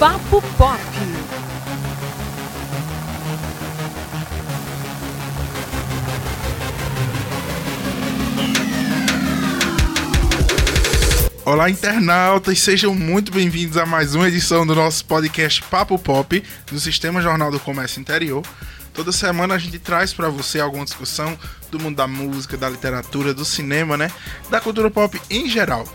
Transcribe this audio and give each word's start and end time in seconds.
Papo 0.00 0.40
Pop. 0.56 0.80
Olá, 11.44 11.68
internautas, 11.68 12.58
sejam 12.60 12.94
muito 12.94 13.30
bem-vindos 13.30 13.76
a 13.76 13.84
mais 13.84 14.14
uma 14.14 14.26
edição 14.26 14.66
do 14.66 14.74
nosso 14.74 15.04
podcast 15.04 15.62
Papo 15.64 15.98
Pop 15.98 16.42
do 16.72 16.80
Sistema 16.80 17.20
Jornal 17.20 17.50
do 17.50 17.60
Comércio 17.60 18.00
Interior. 18.00 18.42
Toda 18.94 19.12
semana 19.12 19.56
a 19.56 19.58
gente 19.58 19.78
traz 19.78 20.14
para 20.14 20.30
você 20.30 20.60
alguma 20.60 20.86
discussão 20.86 21.38
do 21.70 21.78
mundo 21.78 21.96
da 21.96 22.06
música, 22.06 22.56
da 22.56 22.70
literatura, 22.70 23.34
do 23.34 23.44
cinema, 23.44 23.98
né? 23.98 24.10
Da 24.48 24.62
cultura 24.62 24.90
pop 24.90 25.20
em 25.28 25.46
geral. 25.46 25.86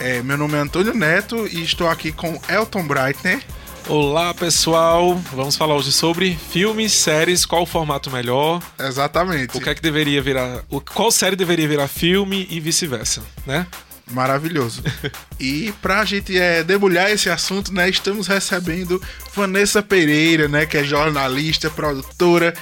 É, 0.00 0.22
meu 0.22 0.36
nome 0.36 0.54
é 0.54 0.58
Antônio 0.58 0.94
Neto 0.94 1.48
e 1.48 1.62
estou 1.62 1.88
aqui 1.88 2.12
com 2.12 2.40
Elton 2.48 2.86
Breitner. 2.86 3.42
Olá 3.88 4.32
pessoal, 4.32 5.16
vamos 5.32 5.56
falar 5.56 5.74
hoje 5.74 5.90
sobre 5.90 6.38
filmes, 6.52 6.92
séries, 6.92 7.44
qual 7.44 7.62
o 7.62 7.66
formato 7.66 8.10
melhor, 8.10 8.62
Exatamente. 8.78 9.56
o 9.56 9.60
que 9.60 9.68
é 9.68 9.74
que 9.74 9.82
deveria 9.82 10.22
virar, 10.22 10.62
qual 10.94 11.10
série 11.10 11.34
deveria 11.34 11.66
virar 11.66 11.88
filme 11.88 12.46
e 12.48 12.60
vice-versa, 12.60 13.22
né? 13.46 13.66
Maravilhoso. 14.10 14.82
E 15.40 15.72
pra 15.80 16.04
gente 16.04 16.36
é, 16.36 16.64
debulhar 16.64 17.08
esse 17.12 17.30
assunto, 17.30 17.72
né, 17.72 17.88
estamos 17.88 18.26
recebendo 18.26 19.00
Vanessa 19.36 19.80
Pereira, 19.80 20.48
né, 20.48 20.66
que 20.66 20.76
é 20.76 20.82
jornalista, 20.82 21.70
produtora 21.70 22.52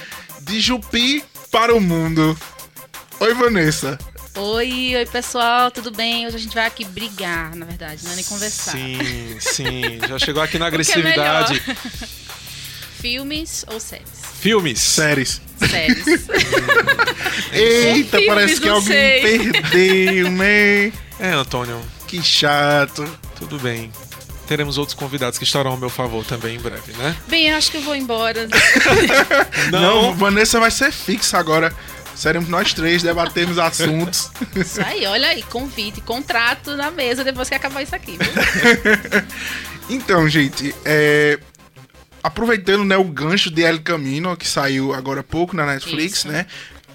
de 0.41 0.59
Jupi 0.59 1.23
para 1.51 1.73
o 1.73 1.81
Mundo. 1.81 2.37
Oi, 3.19 3.33
Vanessa. 3.33 3.97
Oi, 4.39 4.95
oi 4.95 5.05
pessoal, 5.07 5.71
tudo 5.71 5.89
bem? 5.91 6.27
Hoje 6.27 6.35
a 6.35 6.39
gente 6.39 6.53
vai 6.53 6.65
aqui 6.67 6.85
brigar, 6.85 7.55
na 7.55 7.65
verdade, 7.65 8.03
não 8.03 8.11
é 8.11 8.15
nem 8.15 8.23
conversar. 8.23 8.71
Sim, 8.71 9.37
sim, 9.39 9.99
já 10.07 10.19
chegou 10.19 10.43
aqui 10.43 10.59
na 10.59 10.67
O 10.67 10.69
que 10.69 10.75
é 10.75 10.77
agressividade. 10.77 11.61
Filmes 12.99 13.65
ou 13.71 13.79
séries? 13.79 14.07
filmes. 14.39 14.79
Séries. 14.79 15.41
Séries. 15.67 16.05
Eita, 17.51 18.17
filmes, 18.17 18.27
parece 18.27 18.61
que 18.61 18.67
não 18.67 18.75
alguém 18.75 18.87
sei. 18.93 19.21
perdeu, 19.51 20.31
né? 20.31 20.91
É, 21.19 21.31
Antônio, 21.31 21.81
Que 22.05 22.21
chato. 22.21 23.03
tudo 23.39 23.57
bem. 23.57 23.91
Teremos 24.45 24.77
outros 24.77 24.93
convidados 24.95 25.39
que 25.39 25.43
estarão 25.45 25.71
ao 25.71 25.77
meu 25.77 25.89
favor 25.89 26.23
também 26.23 26.55
em 26.55 26.59
breve, 26.59 26.93
né? 26.93 27.15
bem, 27.27 27.51
acho 27.51 27.71
que 27.71 27.77
eu 27.77 27.81
vou 27.81 27.95
embora. 27.95 28.47
Não, 29.71 30.13
Vanessa 30.13 30.59
vai 30.59 30.69
ser 30.69 30.91
fixa 30.91 31.39
agora. 31.39 31.75
Seremos 32.17 32.49
nós 32.49 32.73
três, 32.73 33.03
debatemos 33.03 33.59
assuntos. 33.59 34.31
Isso 34.55 34.81
aí, 34.81 35.05
olha 35.05 35.27
aí, 35.27 35.43
convite, 35.43 36.01
contrato 36.01 36.75
na 36.75 36.89
mesa 36.89 37.23
depois 37.23 37.47
que 37.47 37.53
acabar 37.53 37.83
isso 37.83 37.95
aqui. 37.95 38.17
viu? 38.17 38.27
Então, 39.89 40.27
gente, 40.27 40.75
é, 40.83 41.39
aproveitando 42.21 42.83
né, 42.83 42.97
o 42.97 43.05
gancho 43.05 43.49
de 43.49 43.61
El 43.61 43.81
Camino, 43.81 44.35
que 44.35 44.45
saiu 44.45 44.93
agora 44.93 45.21
há 45.21 45.23
pouco 45.23 45.55
na 45.55 45.65
Netflix, 45.65 46.17
Isso. 46.17 46.27
né? 46.27 46.45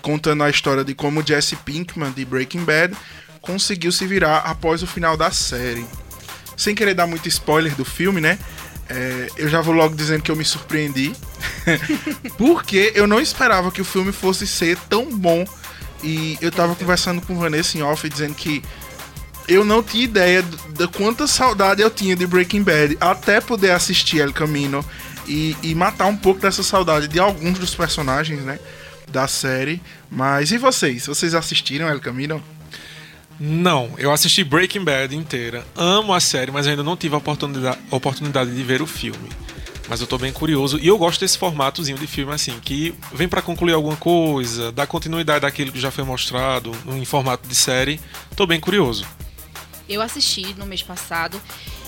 Contando 0.03 0.43
a 0.43 0.51
história 0.51 0.85
de 0.85 0.95
como 0.95 1.27
Jesse 1.27 1.57
Pinkman, 1.57 2.11
de 2.11 2.23
Breaking 2.23 2.65
Bad, 2.65 2.95
conseguiu 3.41 3.91
se 3.91 4.07
virar 4.07 4.39
após 4.41 4.83
o 4.83 4.87
final 4.87 5.17
da 5.17 5.31
série. 5.31 5.87
Sem 6.55 6.75
querer 6.75 6.93
dar 6.93 7.07
muito 7.07 7.27
spoiler 7.29 7.75
do 7.75 7.85
filme, 7.85 8.21
né? 8.21 8.39
É, 8.89 9.29
eu 9.37 9.49
já 9.49 9.61
vou 9.61 9.75
logo 9.75 9.95
dizendo 9.95 10.23
que 10.23 10.31
eu 10.31 10.37
me 10.37 10.45
surpreendi. 10.45 11.13
porque 12.37 12.93
eu 12.95 13.07
não 13.07 13.21
esperava 13.21 13.71
que 13.71 13.81
o 13.81 13.85
filme 13.85 14.13
fosse 14.13 14.47
ser 14.47 14.77
tão 14.89 15.07
bom. 15.17 15.45
E 16.03 16.37
eu 16.41 16.51
tava 16.51 16.75
conversando 16.75 17.21
com 17.23 17.39
Vanessa 17.39 17.79
em 17.79 17.83
off 17.83 18.09
dizendo 18.09 18.35
que 18.35 18.63
eu 19.49 19.65
não 19.65 19.83
tinha 19.83 20.05
ideia 20.05 20.43
da 20.77 20.89
quanta 20.89 21.27
saudade 21.27 21.83
eu 21.83 21.91
tinha 21.91 22.17
de 22.17 22.27
Breaking 22.27 22.63
Bad 22.63 22.97
até 23.01 23.41
poder 23.41 23.71
assistir 23.73 24.19
El 24.19 24.33
Camino 24.33 24.85
e, 25.27 25.57
e 25.63 25.75
matar 25.75 26.07
um 26.07 26.17
pouco 26.17 26.41
dessa 26.41 26.63
saudade 26.63 27.09
de 27.09 27.19
alguns 27.19 27.59
dos 27.59 27.75
personagens, 27.75 28.43
né? 28.43 28.59
Da 29.09 29.29
série. 29.29 29.81
Mas 30.11 30.51
e 30.51 30.59
vocês? 30.59 31.07
Vocês 31.07 31.35
assistiram 31.35 31.89
El 31.89 32.01
Camino? 32.01 32.43
Não, 33.45 33.91
eu 33.99 34.13
assisti 34.13 34.45
Breaking 34.45 34.85
Bad 34.85 35.17
inteira. 35.17 35.67
Amo 35.75 36.15
a 36.15 36.21
série, 36.21 36.53
mas 36.53 36.69
ainda 36.69 36.85
não 36.85 36.97
tive 36.97 37.17
a 37.17 37.19
oportunidade, 37.19 37.77
oportunidade 37.91 38.55
de 38.55 38.63
ver 38.63 38.81
o 38.81 38.87
filme. 38.87 39.29
Mas 39.89 40.01
eu 40.01 40.07
tô 40.07 40.17
bem 40.17 40.33
curioso 40.33 40.79
e 40.79 40.87
eu 40.87 40.97
gosto 40.97 41.19
desse 41.19 41.37
formatozinho 41.37 41.99
de 41.99 42.07
filme 42.07 42.33
assim, 42.33 42.57
que 42.61 42.95
vem 43.13 43.27
pra 43.27 43.43
concluir 43.43 43.73
alguma 43.73 43.97
coisa, 43.97 44.71
dá 44.71 44.87
continuidade 44.87 45.41
daquilo 45.41 45.73
que 45.73 45.81
já 45.81 45.91
foi 45.91 46.05
mostrado 46.05 46.71
em 46.87 47.05
formato 47.05 47.49
de 47.49 47.55
série. 47.57 48.01
Tô 48.37 48.47
bem 48.47 48.61
curioso. 48.61 49.05
Eu 49.89 50.01
assisti 50.01 50.55
no 50.55 50.65
mês 50.65 50.85
passado 50.85 51.43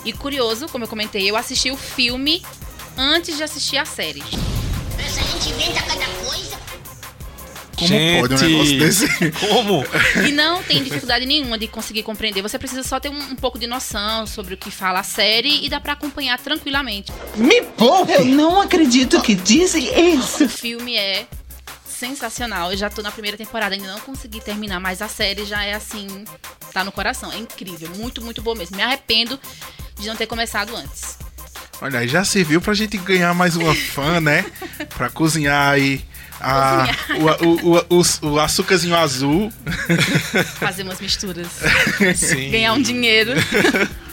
e 0.05 0.13
curioso, 0.13 0.67
como 0.67 0.83
eu 0.83 0.89
comentei, 0.89 1.31
eu 1.31 1.37
assisti 1.37 1.71
o 1.71 1.77
filme 1.77 2.43
antes 2.99 3.37
de 3.37 3.45
assistir 3.45 3.77
a 3.77 3.85
série. 3.85 4.25
Essa 4.99 5.23
gente 5.23 5.51
inventa 5.51 5.83
cada 5.83 6.05
coisa. 6.05 6.54
Como 7.75 7.89
Gente, 7.89 8.21
pode 8.21 8.35
um 8.35 8.49
negócio 8.49 8.79
desse? 8.79 9.31
Como? 9.49 9.85
E 10.27 10.33
não 10.33 10.63
tem 10.63 10.83
dificuldade 10.83 11.27
nenhuma 11.27 11.59
de 11.59 11.67
conseguir 11.67 12.03
compreender. 12.03 12.43
Você 12.43 12.59
precisa 12.59 12.83
só 12.83 13.01
ter 13.01 13.09
um, 13.09 13.19
um 13.19 13.37
pouco 13.37 13.59
de 13.59 13.67
noção 13.67 14.27
sobre 14.27 14.55
o 14.55 14.57
que 14.57 14.71
fala 14.71 15.01
a 15.01 15.03
série 15.03 15.65
e 15.65 15.69
dá 15.69 15.81
pra 15.81 15.95
acompanhar 15.95 16.39
tranquilamente. 16.39 17.13
Me 17.37 17.63
poupe! 17.63 18.13
Eu 18.13 18.25
não 18.25 18.61
acredito 18.61 19.21
que 19.21 19.35
dizem 19.35 20.15
isso. 20.15 20.45
O 20.45 20.49
filme 20.49 20.97
é 20.97 21.27
sensacional. 21.87 22.71
Eu 22.73 22.77
já 22.77 22.91
tô 22.91 23.03
na 23.03 23.11
primeira 23.11 23.37
temporada, 23.37 23.75
ainda 23.75 23.91
não 23.91 24.01
consegui 24.01 24.41
terminar, 24.41 24.81
mas 24.81 25.01
a 25.01 25.09
série 25.09 25.45
já 25.45 25.65
é 25.65 25.75
assim, 25.75 26.25
tá 26.73 26.85
no 26.85 26.93
coração. 26.93 27.33
É 27.33 27.39
incrível, 27.39 27.89
muito, 27.97 28.23
muito 28.23 28.43
boa 28.43 28.57
mesmo. 28.57 28.77
Me 28.77 28.83
arrependo 28.83 29.39
de 29.99 30.07
não 30.07 30.17
ter 30.17 30.27
começado 30.27 30.77
antes. 30.77 31.24
Olha, 31.81 32.01
aí 32.01 32.09
já 32.09 32.25
serviu 32.25 32.61
pra 32.61 32.75
gente 32.75 32.97
ganhar 32.99 33.35
mais 33.35 33.57
uma 33.57 33.75
fã, 33.93 34.21
né? 34.21 34.45
Pra 34.97 35.11
cozinhar 35.11 35.73
aí 35.73 36.05
a, 36.41 36.87
o, 37.43 37.47
o, 37.47 37.79
o, 37.79 38.01
o, 38.01 38.29
o 38.33 38.41
açúcarzinho 38.41 38.97
azul. 38.97 39.53
Fazer 40.59 40.83
umas 40.83 41.01
misturas, 41.01 41.49
Sim. 42.17 42.51
ganhar 42.51 42.73
um 42.73 42.83
dinheiro. 42.83 43.33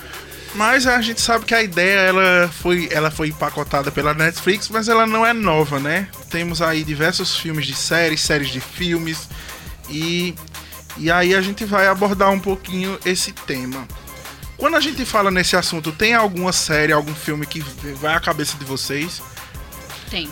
Mas 0.54 0.86
a 0.86 1.00
gente 1.02 1.22
sabe 1.22 1.46
que 1.46 1.56
a 1.56 1.64
ideia 1.64 2.00
ela 2.00 2.50
foi, 2.62 2.90
ela 2.92 3.10
foi 3.10 3.30
empacotada 3.30 3.90
pela 3.90 4.14
Netflix, 4.14 4.68
mas 4.68 4.90
ela 4.90 5.08
não 5.08 5.26
é 5.26 5.32
nova, 5.32 5.80
né? 5.80 6.10
Temos 6.30 6.62
aí 6.62 6.84
diversos 6.84 7.38
filmes 7.38 7.66
de 7.66 7.74
séries, 7.74 8.20
séries 8.20 8.50
de 8.50 8.60
filmes 8.60 9.30
e 9.90 10.36
e 10.98 11.10
aí 11.10 11.34
a 11.34 11.42
gente 11.42 11.64
vai 11.64 11.88
abordar 11.88 12.30
um 12.32 12.40
pouquinho 12.40 13.00
esse 13.06 13.32
tema. 13.32 13.88
Quando 14.62 14.76
a 14.76 14.80
gente 14.80 15.04
fala 15.06 15.32
nesse 15.32 15.56
assunto, 15.56 15.92
tem 15.92 16.14
alguma 16.14 16.54
série, 16.54 16.94
algum 16.94 17.16
filme 17.16 17.48
que 17.48 17.62
vai 17.96 18.14
à 18.14 18.20
cabeça 18.20 18.56
de 18.60 18.64
vocês? 18.64 19.20
Tem. 20.08 20.30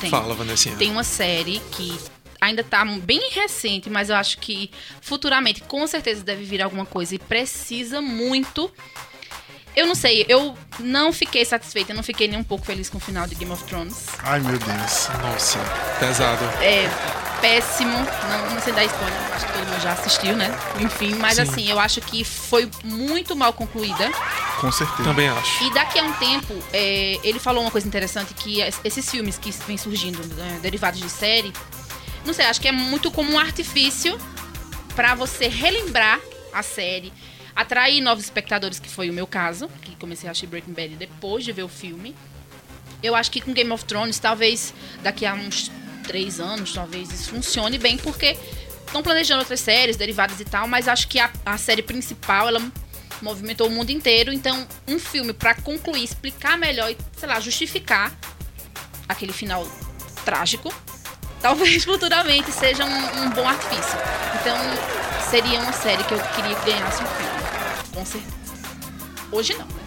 Tem. 0.00 0.08
Fala, 0.08 0.32
Vanessinha. 0.32 0.76
Tem 0.76 0.92
uma 0.92 1.02
série 1.02 1.60
que 1.72 1.98
ainda 2.40 2.62
tá 2.62 2.84
bem 2.84 3.32
recente, 3.32 3.90
mas 3.90 4.10
eu 4.10 4.14
acho 4.14 4.38
que 4.38 4.70
futuramente 5.00 5.60
com 5.62 5.84
certeza 5.88 6.22
deve 6.22 6.44
vir 6.44 6.62
alguma 6.62 6.86
coisa 6.86 7.16
e 7.16 7.18
precisa 7.18 8.00
muito. 8.00 8.70
Eu 9.76 9.86
não 9.86 9.94
sei, 9.94 10.24
eu 10.26 10.56
não 10.80 11.12
fiquei 11.12 11.44
satisfeita, 11.44 11.92
eu 11.92 11.96
não 11.96 12.02
fiquei 12.02 12.26
nem 12.26 12.38
um 12.38 12.44
pouco 12.44 12.64
feliz 12.64 12.88
com 12.88 12.96
o 12.96 13.00
final 13.00 13.26
de 13.26 13.34
Game 13.34 13.52
of 13.52 13.62
Thrones. 13.64 14.06
Ai 14.22 14.40
meu 14.40 14.58
Deus. 14.58 15.08
Nossa, 15.22 15.58
pesado. 16.00 16.42
É 16.62 16.88
péssimo, 17.42 17.90
não, 17.92 18.50
não 18.54 18.60
sei 18.62 18.72
dar 18.72 18.84
spoiler, 18.86 19.18
acho 19.34 19.44
que 19.46 19.52
todo 19.52 19.66
mundo 19.68 19.80
já 19.82 19.92
assistiu, 19.92 20.34
né? 20.34 20.50
Enfim, 20.80 21.14
mas 21.16 21.34
Sim. 21.34 21.42
assim, 21.42 21.68
eu 21.70 21.78
acho 21.78 22.00
que 22.00 22.24
foi 22.24 22.70
muito 22.82 23.36
mal 23.36 23.52
concluída. 23.52 24.10
Com 24.62 24.72
certeza. 24.72 25.04
Também 25.04 25.28
acho. 25.28 25.62
E 25.64 25.74
daqui 25.74 25.98
a 25.98 26.02
um 26.04 26.12
tempo, 26.14 26.54
é, 26.72 27.20
ele 27.22 27.38
falou 27.38 27.62
uma 27.62 27.70
coisa 27.70 27.86
interessante, 27.86 28.32
que 28.32 28.62
es- 28.62 28.80
esses 28.82 29.10
filmes 29.10 29.36
que 29.36 29.50
vêm 29.66 29.76
surgindo, 29.76 30.24
né, 30.36 30.58
derivados 30.62 30.98
de 30.98 31.10
série, 31.10 31.52
não 32.24 32.32
sei, 32.32 32.46
acho 32.46 32.58
que 32.62 32.68
é 32.68 32.72
muito 32.72 33.10
como 33.10 33.30
um 33.32 33.38
artifício 33.38 34.18
pra 34.94 35.14
você 35.14 35.46
relembrar 35.46 36.18
a 36.54 36.62
série, 36.62 37.12
atrair 37.56 38.02
novos 38.02 38.24
espectadores, 38.24 38.78
que 38.78 38.88
foi 38.88 39.08
o 39.08 39.12
meu 39.12 39.26
caso, 39.26 39.68
que 39.82 39.96
comecei 39.96 40.28
a 40.28 40.30
assistir 40.30 40.46
Breaking 40.46 40.74
Bad 40.74 40.96
depois 40.96 41.42
de 41.42 41.52
ver 41.52 41.62
o 41.62 41.68
filme. 41.68 42.14
Eu 43.02 43.14
acho 43.14 43.30
que 43.30 43.40
com 43.40 43.52
Game 43.52 43.70
of 43.72 43.84
Thrones, 43.86 44.18
talvez 44.18 44.74
daqui 45.02 45.24
a 45.24 45.32
uns 45.34 45.70
três 46.06 46.38
anos, 46.38 46.72
talvez 46.74 47.10
isso 47.10 47.30
funcione 47.30 47.78
bem, 47.78 47.96
porque 47.96 48.36
estão 48.86 49.02
planejando 49.02 49.40
outras 49.40 49.60
séries, 49.60 49.96
derivadas 49.96 50.38
e 50.38 50.44
tal, 50.44 50.68
mas 50.68 50.86
acho 50.86 51.08
que 51.08 51.18
a, 51.18 51.30
a 51.44 51.56
série 51.56 51.82
principal, 51.82 52.48
ela 52.48 52.60
movimentou 53.22 53.68
o 53.68 53.70
mundo 53.70 53.90
inteiro, 53.90 54.32
então 54.32 54.66
um 54.86 54.98
filme 54.98 55.32
pra 55.32 55.54
concluir, 55.54 56.04
explicar 56.04 56.58
melhor 56.58 56.90
e, 56.90 56.96
sei 57.16 57.28
lá, 57.28 57.40
justificar 57.40 58.12
aquele 59.08 59.32
final 59.32 59.66
trágico, 60.24 60.72
talvez 61.40 61.84
futuramente 61.84 62.50
seja 62.52 62.84
um, 62.84 63.22
um 63.22 63.30
bom 63.30 63.48
artifício. 63.48 63.98
Então, 64.40 64.56
seria 65.30 65.60
uma 65.60 65.72
série 65.72 66.04
que 66.04 66.14
eu 66.14 66.18
queria 66.18 66.54
que 66.54 66.66
ganhasse 66.66 67.02
um 67.02 67.06
filme, 67.06 67.35
com 67.96 68.04
certeza. 68.04 68.36
Hoje 69.32 69.54
não, 69.54 69.66
né? 69.66 69.86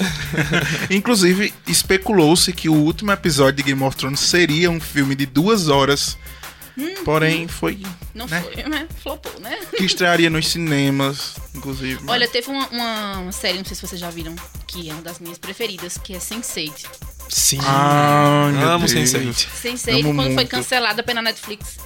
Inclusive, 0.90 1.52
especulou-se 1.66 2.52
que 2.52 2.68
o 2.68 2.74
último 2.74 3.12
episódio 3.12 3.56
de 3.56 3.62
Game 3.64 3.82
of 3.82 3.96
Thrones 3.96 4.20
seria 4.20 4.70
um 4.70 4.80
filme 4.80 5.14
de 5.14 5.26
duas 5.26 5.68
horas. 5.68 6.16
Porém, 7.04 7.48
foi. 7.48 7.82
Não 8.14 8.26
né? 8.28 8.40
foi, 8.40 8.62
né? 8.62 8.86
Flopou, 9.02 9.40
né? 9.40 9.58
Que 9.76 9.84
estrearia 9.84 10.30
nos 10.30 10.46
cinemas, 10.48 11.34
inclusive. 11.54 12.00
Olha, 12.06 12.28
teve 12.28 12.48
uma, 12.50 12.68
uma- 12.68 13.32
série, 13.32 13.58
não 13.58 13.64
sei 13.64 13.74
se 13.74 13.84
vocês 13.84 14.00
já 14.00 14.10
viram, 14.10 14.34
que 14.66 14.88
é 14.88 14.92
uma 14.92 15.02
das 15.02 15.18
minhas 15.18 15.38
preferidas, 15.38 15.98
que 15.98 16.14
é 16.14 16.18
Sense8. 16.18 16.86
Sim. 17.28 17.58
Meu 17.58 18.68
Amo 18.70 18.86
Deus. 18.86 18.92
Sense8. 18.92 19.48
Sense8, 19.60 19.92
Amo 20.04 20.14
quando 20.14 20.26
foi 20.26 20.34
muito. 20.34 20.48
cancelada 20.50 21.02
pela 21.02 21.20
Netflix, 21.20 21.78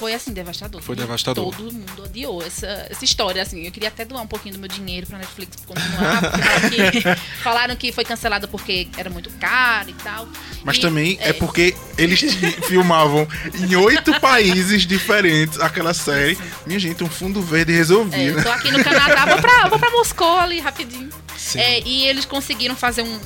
foi 0.00 0.14
assim, 0.14 0.32
devastador. 0.32 0.80
Foi 0.80 0.96
E 0.96 0.98
devastador. 0.98 1.54
Todo 1.54 1.70
mundo 1.72 2.04
odiou 2.04 2.42
essa, 2.42 2.66
essa 2.88 3.04
história, 3.04 3.42
assim. 3.42 3.66
Eu 3.66 3.70
queria 3.70 3.90
até 3.90 4.02
doar 4.02 4.22
um 4.22 4.26
pouquinho 4.26 4.54
do 4.54 4.58
meu 4.58 4.68
dinheiro 4.68 5.06
pra 5.06 5.18
Netflix 5.18 5.58
continuar, 5.66 6.22
porque 6.32 7.02
falaram 7.42 7.76
que, 7.76 7.92
foi 7.92 8.02
cancelada 8.02 8.48
porque 8.48 8.88
era 8.96 9.10
muito 9.10 9.28
caro 9.38 9.90
e 9.90 9.92
tal. 9.92 10.26
Mas 10.64 10.78
E, 10.78 10.80
também 10.80 11.18
é, 11.20 11.34
porque 11.34 11.74
eles 11.98 12.20
filmavam 12.66 13.28
em 13.54 13.76
oito 13.76 14.18
países 14.20 14.86
diferentes 14.86 15.60
aquela 15.60 15.92
série. 15.92 16.38
Minha 16.66 16.78
gente, 16.78 17.04
um 17.04 17.08
fundo 17.10 17.42
verde 17.42 17.72
É, 17.72 17.76
resolvia, 17.76 18.18
eu 18.28 18.36
né? 18.36 18.42
tô 18.42 18.50
aqui 18.50 18.70
no 18.70 18.82
Canadá, 18.82 19.26
vou 19.26 19.38
pra, 19.38 19.68
vou 19.68 19.78
pra 19.78 19.90
Moscou 19.90 20.38
ali 20.38 20.60
rapidinho. 20.60 21.10
É, 21.56 21.80
e 21.86 22.06
eles 22.06 22.24
conseguiram 22.24 22.74
fazer 22.74 23.02
um. 23.02 23.20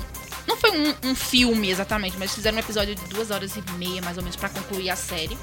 Não 0.47 0.56
foi 0.56 0.71
um, 0.73 0.94
um 1.11 1.15
filme 1.15 1.71
exatamente, 1.71 2.17
mas 2.19 2.35
fizeram 2.35 2.56
um 2.56 2.61
episódio 2.61 2.94
de 2.97 3.05
duas 3.06 3.31
horas 3.31 3.53
e 3.56 3.62
meia, 3.79 4.03
mais 4.03 4.17
ou 4.17 4.23
menos, 4.25 4.37
pra 4.37 4.49
concluir 4.49 4.91
a 4.91 4.97
série. 4.97 5.38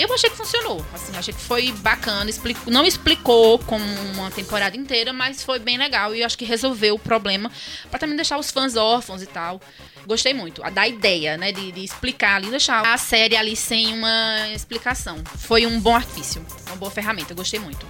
Eu 0.00 0.14
achei 0.14 0.30
que 0.30 0.36
funcionou. 0.36 0.84
Assim, 0.94 1.16
achei 1.16 1.34
que 1.34 1.40
foi 1.40 1.72
bacana. 1.72 2.30
Explicou, 2.30 2.72
não 2.72 2.84
explicou 2.84 3.58
como 3.58 3.84
uma 4.14 4.30
temporada 4.30 4.76
inteira, 4.76 5.12
mas 5.12 5.42
foi 5.42 5.58
bem 5.58 5.76
legal. 5.76 6.14
E 6.14 6.20
eu 6.20 6.26
acho 6.26 6.38
que 6.38 6.44
resolveu 6.44 6.94
o 6.94 6.98
problema 6.98 7.50
pra 7.90 7.98
também 7.98 8.16
deixar 8.16 8.38
os 8.38 8.50
fãs 8.50 8.76
órfãos 8.76 9.22
e 9.22 9.26
tal. 9.26 9.60
Gostei 10.06 10.32
muito. 10.32 10.62
A 10.64 10.70
da 10.70 10.88
ideia, 10.88 11.36
né? 11.36 11.52
De, 11.52 11.70
de 11.70 11.84
explicar 11.84 12.36
ali, 12.36 12.48
deixar 12.48 12.84
a 12.84 12.96
série 12.96 13.36
ali 13.36 13.54
sem 13.54 13.92
uma 13.92 14.48
explicação. 14.54 15.18
Foi 15.38 15.66
um 15.66 15.78
bom 15.78 15.94
artifício. 15.94 16.44
Uma 16.66 16.76
boa 16.76 16.90
ferramenta. 16.90 17.34
Gostei 17.34 17.60
muito. 17.60 17.86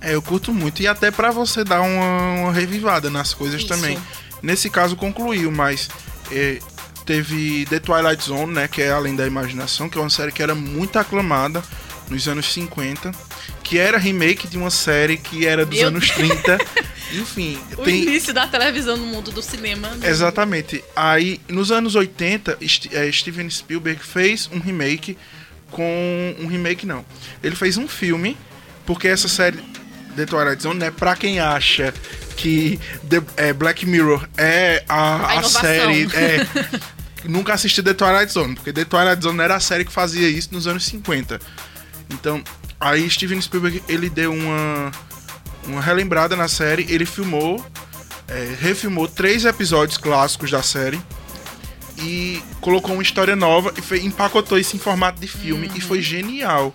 É, 0.00 0.14
eu 0.14 0.20
curto 0.20 0.52
muito. 0.52 0.82
E 0.82 0.86
até 0.86 1.10
pra 1.10 1.30
você 1.30 1.64
dar 1.64 1.80
uma, 1.80 2.34
uma 2.42 2.52
revivada 2.52 3.08
nas 3.08 3.32
coisas 3.32 3.60
Isso. 3.60 3.68
também. 3.68 3.98
Nesse 4.42 4.68
caso 4.68 4.94
concluiu, 4.94 5.50
mas 5.50 5.88
é, 6.30 6.58
teve 7.04 7.66
The 7.68 7.78
Twilight 7.80 8.24
Zone, 8.24 8.52
né? 8.52 8.68
Que 8.68 8.82
é 8.82 8.90
Além 8.92 9.14
da 9.16 9.26
Imaginação, 9.26 9.88
que 9.88 9.98
é 9.98 10.00
uma 10.00 10.10
série 10.10 10.32
que 10.32 10.42
era 10.42 10.54
muito 10.54 10.98
aclamada 10.98 11.62
nos 12.08 12.26
anos 12.28 12.52
50. 12.52 13.12
Que 13.62 13.78
era 13.78 13.96
remake 13.98 14.46
de 14.46 14.58
uma 14.58 14.70
série 14.70 15.16
que 15.16 15.46
era 15.46 15.64
dos 15.64 15.78
Meu 15.78 15.88
anos 15.88 16.10
30. 16.10 16.58
Enfim, 17.14 17.58
O 17.78 17.82
tem. 17.84 18.02
início 18.02 18.34
da 18.34 18.46
televisão 18.46 18.96
no 18.96 19.06
mundo 19.06 19.30
do 19.30 19.40
cinema. 19.40 19.88
né? 19.90 20.08
Exatamente. 20.08 20.82
Aí, 20.96 21.40
nos 21.48 21.70
anos 21.70 21.94
80, 21.94 22.58
St- 22.60 22.90
eh, 22.92 23.10
Steven 23.12 23.48
Spielberg 23.48 24.02
fez 24.02 24.48
um 24.52 24.58
remake 24.58 25.16
com. 25.70 26.34
Um 26.40 26.46
remake 26.46 26.84
não. 26.86 27.04
Ele 27.42 27.54
fez 27.54 27.76
um 27.76 27.86
filme, 27.88 28.36
porque 28.84 29.06
essa 29.08 29.28
série 29.28 29.58
The 30.16 30.26
Twilight 30.26 30.62
Zone, 30.62 30.78
né? 30.80 30.90
Pra 30.90 31.14
quem 31.16 31.38
acha 31.40 31.94
que 32.36 32.78
The, 33.08 33.22
eh, 33.36 33.52
Black 33.52 33.86
Mirror 33.86 34.26
é 34.36 34.82
a, 34.88 35.14
A 35.36 35.38
a 35.38 35.42
série. 35.44 36.08
É, 36.14 36.46
nunca 37.28 37.54
assistiu 37.54 37.82
The 37.82 37.94
Twilight 37.94 38.32
Zone, 38.32 38.54
porque 38.54 38.72
The 38.72 38.84
Twilight 38.84 39.22
Zone 39.22 39.40
era 39.40 39.56
a 39.56 39.60
série 39.60 39.84
que 39.84 39.92
fazia 39.92 40.28
isso 40.28 40.48
nos 40.52 40.66
anos 40.66 40.84
50. 40.84 41.40
Então, 42.10 42.42
aí 42.78 43.08
Steven 43.10 43.40
Spielberg 43.40 43.82
ele 43.88 44.08
deu 44.10 44.32
uma, 44.32 44.92
uma 45.66 45.80
relembrada 45.80 46.36
na 46.36 46.48
série, 46.48 46.86
ele 46.88 47.06
filmou, 47.06 47.64
é, 48.28 48.54
refilmou 48.60 49.08
três 49.08 49.44
episódios 49.44 49.96
clássicos 49.98 50.50
da 50.50 50.62
série 50.62 51.00
e 51.98 52.42
colocou 52.60 52.92
uma 52.94 53.02
história 53.02 53.36
nova 53.36 53.72
e 53.76 53.80
fe- 53.80 54.00
empacotou 54.00 54.58
isso 54.58 54.74
em 54.76 54.78
formato 54.78 55.20
de 55.20 55.28
filme 55.28 55.70
e 55.74 55.80
foi 55.80 56.02
genial. 56.02 56.72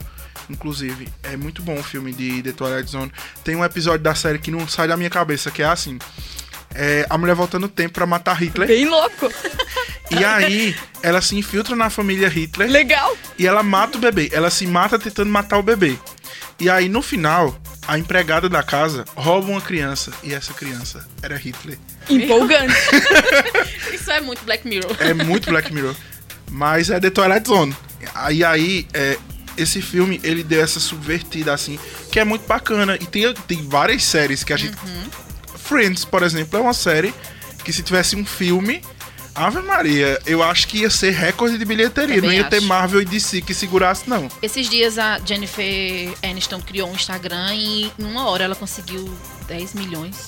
Inclusive, 0.50 1.08
é 1.22 1.38
muito 1.38 1.62
bom 1.62 1.78
o 1.78 1.84
filme 1.84 2.12
de 2.12 2.42
The 2.42 2.54
Twilight 2.54 2.90
Zone. 2.90 3.12
Tem 3.44 3.56
um 3.56 3.64
episódio 3.64 4.00
da 4.00 4.16
série 4.16 4.40
que 4.40 4.50
não 4.50 4.68
sai 4.68 4.88
da 4.88 4.98
minha 4.98 5.10
cabeça, 5.10 5.52
que 5.52 5.62
é 5.62 5.66
assim. 5.68 6.00
É, 6.74 7.06
a 7.10 7.18
mulher 7.18 7.36
volta 7.36 7.58
no 7.58 7.68
tempo 7.68 7.96
pra 7.96 8.06
matar 8.06 8.34
Hitler. 8.42 8.68
Bem 8.68 8.86
louco. 8.86 9.32
E 10.12 10.24
aí, 10.24 10.76
ela 11.04 11.22
se 11.22 11.36
infiltra 11.36 11.76
na 11.76 11.90
família 11.90 12.28
Hitler 12.28 12.70
Legal. 12.70 13.16
e 13.38 13.46
ela 13.46 13.62
mata 13.62 13.98
o 13.98 14.02
bebê. 14.02 14.30
Ela 14.32 14.50
se 14.50 14.66
mata 14.66 14.98
tentando 14.98 15.30
matar 15.30 15.58
o 15.58 15.64
bebê. 15.64 15.98
E 16.60 16.70
aí, 16.70 16.90
no 16.90 17.02
final, 17.02 17.58
a 17.88 17.98
empregada 17.98 18.50
da 18.50 18.62
casa 18.62 19.06
rouba 19.16 19.50
uma 19.50 19.62
criança. 19.62 20.12
E 20.24 20.34
essa 20.34 20.54
criança 20.54 21.08
era 21.22 21.38
Hitler. 21.38 21.78
Empolgante. 22.10 22.74
Isso 23.94 24.12
é 24.12 24.20
muito 24.20 24.44
Black 24.46 24.68
Mirror. 24.68 24.96
É 25.00 25.14
muito 25.14 25.50
Black 25.50 25.74
Mirror. 25.74 25.96
Mas 26.52 26.90
é 26.90 27.00
The 27.00 27.10
Twilight 27.10 27.48
Zone. 27.48 27.76
E 28.32 28.44
aí, 28.44 28.88
é, 28.94 29.18
esse 29.58 29.82
filme, 29.82 30.20
ele 30.24 30.44
deu 30.44 30.62
essa 30.62 30.80
subvertida, 30.80 31.54
assim, 31.54 31.80
que 32.12 32.20
é 32.20 32.26
muito 32.26 32.48
bacana. 32.48 32.96
E 32.96 33.06
tem, 33.06 33.32
tem 33.48 33.68
várias 33.68 34.04
séries 34.04 34.44
que 34.44 34.54
a 34.54 34.58
gente... 34.58 34.76
Friends, 35.70 36.04
por 36.04 36.24
exemplo, 36.24 36.58
é 36.58 36.62
uma 36.62 36.74
série 36.74 37.14
que 37.64 37.72
se 37.72 37.84
tivesse 37.84 38.16
um 38.16 38.26
filme... 38.26 38.82
Ave 39.36 39.62
Maria, 39.62 40.20
eu 40.26 40.44
acho 40.44 40.68
que 40.68 40.80
ia 40.80 40.90
ser 40.90 41.12
recorde 41.12 41.58
de 41.58 41.64
bilheteria. 41.64 42.16
Também 42.16 42.30
não 42.30 42.34
ia 42.34 42.44
ter 42.44 42.58
acho. 42.58 42.66
Marvel 42.66 43.02
e 43.02 43.06
DC 43.06 43.40
que 43.42 43.54
segurasse, 43.54 44.10
não. 44.10 44.28
Esses 44.42 44.68
dias 44.68 44.98
a 44.98 45.18
Jennifer 45.20 46.14
Aniston 46.22 46.60
criou 46.60 46.90
um 46.90 46.94
Instagram 46.94 47.54
e 47.54 47.92
em 47.98 48.04
uma 48.04 48.28
hora 48.28 48.44
ela 48.44 48.56
conseguiu 48.56 49.08
10 49.48 49.76
milhões. 49.76 50.28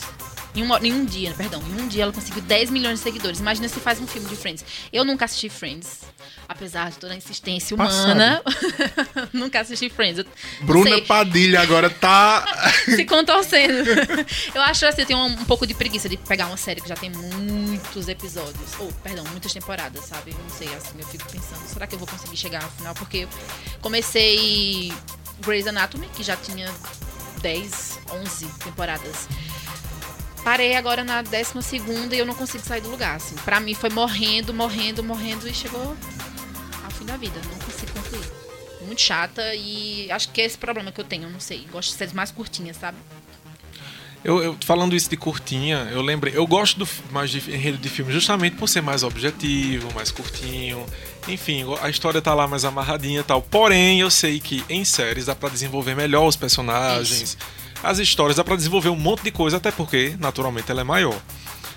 Em, 0.54 0.64
uma, 0.64 0.80
em 0.86 0.92
um 0.92 1.06
dia, 1.06 1.34
perdão, 1.34 1.62
em 1.62 1.82
um 1.82 1.88
dia 1.88 2.04
ela 2.04 2.12
conseguiu 2.12 2.42
10 2.42 2.70
milhões 2.70 3.00
de 3.00 3.04
seguidores. 3.04 3.40
Imagina 3.40 3.68
se 3.70 3.80
faz 3.80 4.00
um 4.02 4.08
filme 4.08 4.28
de 4.28 4.36
Friends. 4.36 4.66
Eu 4.92 5.06
nunca 5.06 5.26
assisti 5.26 5.48
Friends, 5.48 6.02
apesar 6.48 6.92
de 6.92 6.98
toda 6.98 7.14
a 7.14 7.16
insistência 7.16 7.74
humana. 7.74 8.42
nunca 9.32 9.62
assisti 9.62 9.90
Friends. 9.90 10.20
Eu 10.20 10.26
Bruna 10.66 11.02
Padilha 11.02 11.62
agora 11.62 11.90
tá. 11.90 12.46
se 12.84 13.06
contorcendo. 13.06 13.90
Eu 14.54 14.62
acho 14.64 14.86
assim, 14.86 15.02
eu 15.02 15.08
tenho 15.08 15.20
um, 15.20 15.28
um 15.28 15.46
pouco 15.46 15.66
de 15.66 15.74
preguiça 15.74 16.10
de 16.10 16.18
pegar 16.18 16.48
uma 16.48 16.58
série 16.58 16.82
que 16.82 16.90
já 16.90 16.96
tem 16.96 17.10
muitos 17.10 18.08
episódios. 18.08 18.80
Ou, 18.80 18.92
perdão, 19.04 19.24
muitas 19.32 19.54
temporadas, 19.54 20.06
sabe? 20.06 20.32
Eu 20.32 20.38
não 20.38 20.50
sei, 20.50 20.68
assim, 20.76 20.96
eu 21.00 21.08
fico 21.08 21.26
pensando, 21.32 21.66
será 21.68 21.88
que 21.88 21.96
eu 21.96 22.00
vou 22.00 22.08
conseguir 22.08 22.36
chegar 22.36 22.62
no 22.62 22.70
final? 22.72 22.94
Porque 22.96 23.20
eu 23.20 23.30
comecei 23.82 24.92
Grey's 25.40 25.68
Anatomy, 25.68 26.08
que 26.16 26.24
já 26.24 26.36
tinha 26.36 26.70
10, 27.42 28.00
11 28.12 28.46
temporadas. 28.64 29.28
Parei 30.44 30.76
agora 30.76 31.04
na 31.04 31.22
12 31.22 31.62
segunda 31.62 32.16
e 32.16 32.20
eu 32.20 32.26
não 32.26 32.34
consigo 32.34 32.64
sair 32.64 32.82
do 32.82 32.90
lugar, 32.90 33.16
assim. 33.18 33.36
Pra 33.46 33.60
mim 33.60 33.74
foi 33.76 33.90
morrendo, 33.92 34.54
morrendo, 34.54 35.04
morrendo 35.04 35.48
e 35.48 35.54
chegou 35.54 35.96
ao 36.84 36.92
fim 36.92 37.06
da 37.06 37.16
vida. 37.16 37.40
Não 37.52 37.60
consigo 37.60 37.92
concluir. 37.94 38.26
Muito 38.86 39.02
chata 39.02 39.54
e 39.54 40.12
acho 40.12 40.30
que 40.32 40.42
é 40.42 40.46
esse 40.46 40.58
problema 40.58 40.92
que 40.92 41.00
eu 41.00 41.06
tenho, 41.06 41.24
eu 41.24 41.30
não 41.30 41.40
sei. 41.40 41.68
Gosto 41.72 41.92
de 41.92 41.98
séries 41.98 42.14
mais 42.14 42.32
curtinhas, 42.32 42.76
sabe? 42.78 42.98
Eu, 44.24 44.42
eu- 44.44 44.58
falando 44.66 44.96
isso 44.96 45.10
de 45.10 45.18
curtinha, 45.18 45.88
eu 45.92 46.02
lembrei. 46.02 46.36
Eu 46.36 46.46
gosto 46.48 46.78
do, 46.80 46.88
mais 47.12 47.30
de 47.32 47.38
enredo 47.52 47.78
de 47.78 47.90
filme 47.90 48.12
justamente 48.12 48.56
por 48.56 48.68
ser 48.68 48.82
mais 48.82 49.04
objetivo, 49.04 49.92
mais 49.94 50.12
curtinho. 50.12 50.84
Enfim, 51.28 51.64
a 51.82 51.90
história 51.90 52.22
tá 52.22 52.34
lá 52.34 52.48
mais 52.48 52.66
amarradinha 52.66 53.20
e 53.22 53.24
tal. 53.24 53.42
Porém, 53.44 54.00
eu 54.00 54.10
sei 54.12 54.40
que 54.40 54.64
em 54.70 54.84
séries 54.84 55.26
dá 55.28 55.36
pra 55.36 55.50
desenvolver 55.50 55.96
melhor 55.96 56.28
os 56.28 56.36
personagens, 56.36 57.38
as 57.84 58.00
histórias, 58.00 58.38
dá 58.38 58.44
pra 58.44 58.56
desenvolver 58.56 58.90
um 58.90 58.96
monte 58.96 59.24
de 59.24 59.32
coisa, 59.32 59.58
até 59.58 59.72
porque, 59.72 60.16
naturalmente, 60.20 60.70
ela 60.72 60.82
é 60.82 60.84
maior. 60.84 61.20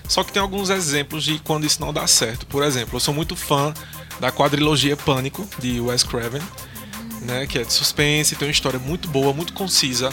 Só 0.09 0.23
que 0.23 0.33
tem 0.33 0.43
alguns 0.43 0.71
exemplos 0.71 1.25
de 1.25 1.39
quando 1.39 1.65
isso 1.65 1.81
não 1.81 1.93
dá 1.93 2.07
certo. 2.07 2.47
Por 2.47 2.63
exemplo, 2.63 2.97
eu 2.97 3.01
sou 3.01 3.15
muito 3.15 3.35
fã 3.35 3.73
da 4.21 4.31
quadrilogia 4.31 4.97
Pânico, 4.97 5.49
de 5.59 5.81
Wes 5.81 6.03
Craven, 6.03 6.43
né, 7.23 7.47
que 7.47 7.59
é 7.59 7.65
de 7.65 7.73
suspense, 7.73 8.37
tem 8.37 8.47
uma 8.47 8.53
história 8.53 8.79
muito 8.79 9.09
boa, 9.09 9.33
muito 9.33 9.53
concisa. 9.53 10.13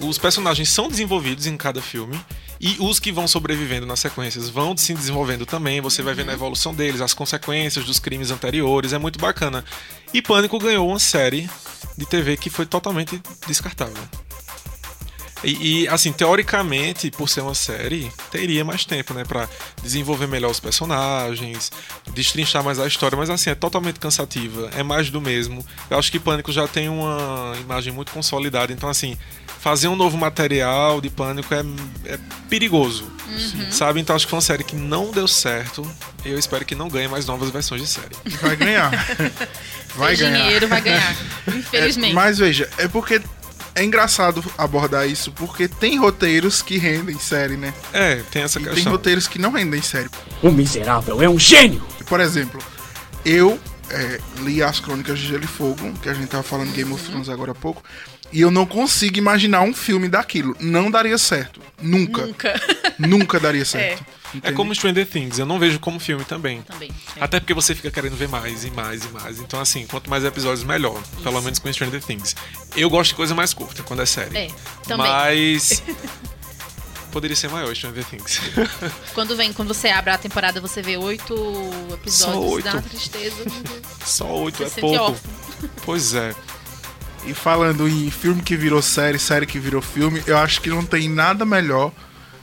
Os 0.00 0.18
personagens 0.18 0.70
são 0.70 0.88
desenvolvidos 0.88 1.46
em 1.46 1.56
cada 1.56 1.80
filme 1.80 2.20
e 2.60 2.76
os 2.78 2.98
que 2.98 3.12
vão 3.12 3.26
sobrevivendo 3.26 3.86
nas 3.86 4.00
sequências 4.00 4.48
vão 4.48 4.76
se 4.76 4.92
desenvolvendo 4.92 5.46
também. 5.46 5.80
Você 5.80 6.02
vai 6.02 6.14
vendo 6.14 6.30
a 6.30 6.34
evolução 6.34 6.74
deles, 6.74 7.00
as 7.00 7.14
consequências 7.14 7.84
dos 7.84 7.98
crimes 7.98 8.30
anteriores, 8.30 8.92
é 8.92 8.98
muito 8.98 9.18
bacana. 9.18 9.64
E 10.12 10.20
Pânico 10.20 10.58
ganhou 10.58 10.88
uma 10.88 10.98
série 10.98 11.48
de 11.96 12.04
TV 12.06 12.36
que 12.36 12.50
foi 12.50 12.66
totalmente 12.66 13.20
descartável. 13.46 14.02
E, 15.44 15.82
e, 15.82 15.88
assim, 15.88 16.12
teoricamente, 16.12 17.10
por 17.10 17.28
ser 17.28 17.40
uma 17.42 17.54
série, 17.54 18.10
teria 18.30 18.64
mais 18.64 18.84
tempo, 18.84 19.12
né, 19.14 19.24
Pra 19.24 19.48
desenvolver 19.82 20.26
melhor 20.26 20.50
os 20.50 20.60
personagens, 20.60 21.70
destrinchar 22.12 22.62
mais 22.64 22.78
a 22.78 22.86
história, 22.86 23.16
mas 23.16 23.30
assim, 23.30 23.50
é 23.50 23.54
totalmente 23.54 23.98
cansativa, 24.00 24.70
é 24.76 24.82
mais 24.82 25.10
do 25.10 25.20
mesmo. 25.20 25.64
Eu 25.90 25.98
acho 25.98 26.10
que 26.10 26.18
Pânico 26.18 26.50
já 26.52 26.66
tem 26.68 26.88
uma 26.88 27.54
imagem 27.60 27.92
muito 27.92 28.12
consolidada, 28.12 28.72
então 28.72 28.88
assim, 28.88 29.16
fazer 29.60 29.88
um 29.88 29.96
novo 29.96 30.16
material 30.16 31.00
de 31.00 31.08
Pânico 31.10 31.52
é, 31.54 31.60
é 32.12 32.18
perigoso, 32.48 33.10
sabe? 33.70 34.00
Então 34.00 34.14
acho 34.14 34.26
que 34.26 34.30
foi 34.30 34.36
uma 34.36 34.42
série 34.42 34.62
que 34.64 34.76
não 34.76 35.10
deu 35.10 35.26
certo. 35.26 35.90
e 36.24 36.28
Eu 36.30 36.38
espero 36.38 36.64
que 36.64 36.74
não 36.74 36.88
ganhe 36.88 37.08
mais 37.08 37.26
novas 37.26 37.50
versões 37.50 37.80
de 37.80 37.88
série. 37.88 38.14
Vai 38.40 38.56
ganhar. 38.56 38.90
Vai 39.96 40.16
Sem 40.16 40.28
ganhar. 40.28 40.42
dinheiro 40.42 40.66
vai 40.66 40.80
ganhar. 40.80 41.16
Infelizmente. 41.46 42.10
É, 42.10 42.14
mas 42.14 42.36
veja, 42.36 42.68
é 42.78 42.88
porque 42.88 43.22
é 43.74 43.84
engraçado 43.84 44.44
abordar 44.56 45.08
isso, 45.08 45.32
porque 45.32 45.66
tem 45.68 45.98
roteiros 45.98 46.62
que 46.62 46.78
rendem 46.78 47.18
série, 47.18 47.56
né? 47.56 47.72
É, 47.92 48.16
tem 48.30 48.42
essa 48.42 48.58
E 48.60 48.64
tem 48.64 48.74
questão. 48.74 48.92
roteiros 48.92 49.26
que 49.28 49.38
não 49.38 49.52
rendem 49.52 49.82
série. 49.82 50.08
O 50.42 50.50
miserável 50.50 51.20
é 51.22 51.28
um 51.28 51.38
gênio! 51.38 51.82
Por 52.06 52.20
exemplo, 52.20 52.60
eu 53.24 53.58
é, 53.90 54.20
li 54.40 54.62
as 54.62 54.80
crônicas 54.80 55.18
de 55.18 55.26
Gelo 55.26 55.44
e 55.44 55.46
Fogo, 55.46 55.92
que 56.02 56.08
a 56.08 56.14
gente 56.14 56.28
tava 56.28 56.42
falando 56.42 56.72
Game 56.72 56.92
of 56.92 57.02
Thrones 57.04 57.28
agora 57.28 57.52
há 57.52 57.54
pouco, 57.54 57.82
e 58.32 58.40
eu 58.40 58.50
não 58.50 58.66
consigo 58.66 59.18
imaginar 59.18 59.62
um 59.62 59.74
filme 59.74 60.08
daquilo. 60.08 60.56
Não 60.60 60.90
daria 60.90 61.16
certo. 61.18 61.60
Nunca. 61.80 62.26
Nunca. 62.26 62.60
Nunca 62.98 63.40
daria 63.40 63.64
certo. 63.64 64.02
É 64.32 64.36
Entende? 64.36 64.54
como 64.56 64.74
Stranger 64.74 65.06
Things, 65.06 65.38
eu 65.38 65.46
não 65.46 65.60
vejo 65.60 65.78
como 65.78 66.00
filme 66.00 66.24
também. 66.24 66.60
Também. 66.62 66.90
é. 67.16 67.22
Até 67.22 67.38
porque 67.38 67.54
você 67.54 67.72
fica 67.74 67.88
querendo 67.90 68.16
ver 68.16 68.28
mais 68.28 68.64
e 68.64 68.70
mais 68.72 69.04
e 69.04 69.08
mais. 69.08 69.38
Então, 69.38 69.60
assim, 69.60 69.86
quanto 69.86 70.10
mais 70.10 70.24
episódios, 70.24 70.64
melhor. 70.64 71.00
Pelo 71.22 71.40
menos 71.40 71.58
com 71.60 71.72
Stranger 71.72 72.02
Things. 72.02 72.34
Eu 72.74 72.90
gosto 72.90 73.10
de 73.10 73.14
coisa 73.16 73.34
mais 73.34 73.54
curta 73.54 73.82
quando 73.84 74.02
é 74.02 74.06
série. 74.06 74.36
É, 74.36 74.48
também. 74.88 75.06
Mas. 75.06 75.82
Poderia 77.12 77.36
ser 77.36 77.48
maior 77.48 77.72
Stranger 77.76 78.04
Things. 78.04 78.40
Quando 79.14 79.36
vem, 79.36 79.52
quando 79.52 79.68
você 79.72 79.86
abre 79.88 80.10
a 80.10 80.18
temporada, 80.18 80.60
você 80.60 80.82
vê 80.82 80.96
oito 80.96 81.32
episódios, 81.92 82.14
Só 82.16 82.40
oito. 82.40 82.64
dá 82.64 82.72
uma 82.72 82.82
tristeza. 82.82 83.36
Só 84.04 84.26
oito 84.38 84.58
Você 84.64 84.80
é 84.80 84.80
pouco. 84.80 85.00
órfão. 85.04 85.30
Pois 85.84 86.12
é. 86.14 86.34
E 87.26 87.32
falando 87.34 87.88
em 87.88 88.10
filme 88.10 88.42
que 88.42 88.56
virou 88.56 88.82
série, 88.82 89.18
série 89.18 89.46
que 89.46 89.58
virou 89.58 89.80
filme, 89.80 90.22
eu 90.26 90.36
acho 90.38 90.60
que 90.60 90.68
não 90.68 90.84
tem 90.84 91.08
nada 91.08 91.44
melhor 91.44 91.90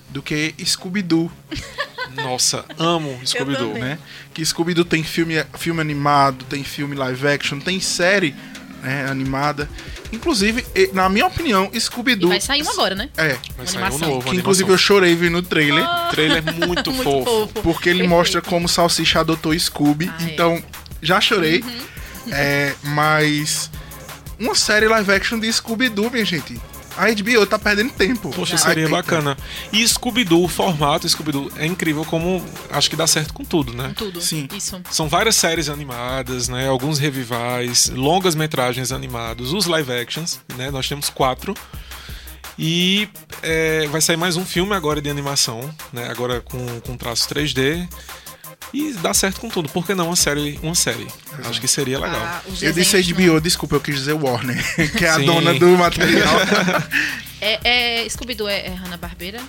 do 0.10 0.22
que 0.22 0.54
Scooby-Doo, 0.64 1.32
Nossa, 2.16 2.66
amo 2.78 3.18
Scooby-Doo. 3.26 3.74
né? 3.76 3.98
Que 4.34 4.44
Scooby-Doo 4.46 4.84
tem 4.84 5.04
filme, 5.04 5.36
filme 5.58 5.80
animado, 5.80 6.44
tem 6.46 6.64
filme 6.64 6.96
live 6.96 7.28
action, 7.28 7.60
tem 7.60 7.80
série 7.80 8.36
né, 8.84 9.06
animada. 9.10 9.70
Inclusive, 10.12 10.66
na 10.94 11.08
minha 11.08 11.28
opinião, 11.28 11.72
Scooby-Doo... 11.74 12.28
vai 12.30 12.42
sair 12.42 12.64
um 12.64 12.70
agora, 12.72 12.96
né? 12.96 13.10
É, 13.16 13.38
Vai 13.56 13.66
sair 13.68 13.94
um 13.94 13.98
novo. 14.00 14.30
que 14.30 14.36
inclusive 14.36 14.70
eu 14.70 14.78
chorei 14.78 15.16
vendo 15.16 15.38
o 15.38 15.42
trailer. 15.42 15.86
O 15.86 16.10
trailer 16.10 16.44
é 16.46 16.52
muito, 16.66 16.92
Muito 16.92 17.04
fofo. 17.04 17.24
fofo. 17.48 17.62
Porque 17.62 17.88
ele 17.88 18.00
Perfeito. 18.00 18.10
mostra 18.18 18.42
como 18.42 18.66
o 18.66 18.70
Salsicha 18.70 19.22
adotou 19.22 19.58
Scooby. 19.58 20.10
Ah, 20.12 20.18
é. 20.20 20.24
Uhum. 20.24 20.30
então, 20.30 20.64
já 21.02 21.22
chorei. 21.22 21.64
É, 22.30 22.74
mas. 22.84 23.70
Uma 24.42 24.56
série 24.56 24.88
live 24.88 25.12
action 25.12 25.38
de 25.40 25.54
Scooby-Doo, 25.54 26.10
minha 26.10 26.26
gente. 26.26 26.60
A 26.98 27.06
HBO 27.12 27.46
tá 27.46 27.60
perdendo 27.60 27.94
tempo. 27.94 28.32
Poxa, 28.32 28.56
Ai, 28.56 28.58
seria 28.58 28.84
eita. 28.86 28.96
bacana. 28.96 29.38
E 29.72 29.88
Scooby-Doo, 29.88 30.44
o 30.44 30.48
formato 30.48 31.08
Scooby-Doo 31.08 31.52
é 31.58 31.66
incrível 31.68 32.04
como 32.04 32.44
acho 32.72 32.90
que 32.90 32.96
dá 32.96 33.06
certo 33.06 33.36
com 33.36 33.46
tudo, 33.46 33.72
né? 33.72 33.94
Tudo. 33.96 34.20
Sim. 34.20 34.48
Isso. 34.52 34.82
São 34.90 35.08
várias 35.08 35.36
séries 35.36 35.70
animadas, 35.70 36.48
né? 36.48 36.68
Alguns 36.68 36.98
revivais, 36.98 37.90
longas 37.90 38.34
metragens 38.34 38.92
animados, 38.92 39.54
os 39.54 39.68
live 39.68 39.92
actions, 39.94 40.40
né? 40.58 40.72
Nós 40.72 40.90
temos 40.90 41.08
quatro. 41.08 41.54
E 42.58 43.08
é, 43.44 43.88
vai 43.88 44.02
sair 44.02 44.18
mais 44.18 44.38
um 44.38 44.46
filme 44.46 44.74
agora 44.74 45.00
de 45.00 45.10
animação, 45.10 45.62
né? 45.94 46.10
Agora 46.10 46.42
com, 46.42 46.82
com 46.82 46.98
traços 46.98 47.28
3D. 47.28 47.88
E 48.74 48.94
dá 48.94 49.14
certo 49.14 49.42
com 49.42 49.50
tudo. 49.50 49.70
Por 49.70 49.86
que 49.86 49.94
não 49.94 50.08
uma 50.08 50.16
série? 50.16 50.60
Uma 50.64 50.76
série? 50.76 51.08
Acho 51.44 51.60
que 51.60 51.68
seria 51.68 52.00
legal. 52.00 52.22
Ah, 52.22 52.42
Eu 52.62 52.72
disse 52.72 53.02
HBO, 53.02 53.42
desculpa, 53.42 53.76
eu 53.76 53.82
quis 53.82 53.96
dizer 53.96 54.14
Warner, 54.14 54.64
que 54.98 55.06
é 55.06 55.10
a 55.10 55.16
Sim. 55.16 55.26
dona 55.26 55.54
do 55.54 55.68
material. 55.78 56.34
É, 57.44 58.04
é, 58.04 58.08
Scooby-Doo 58.08 58.48
é, 58.48 58.68
é 58.68 58.70
Hanna-Barbera? 58.70 59.40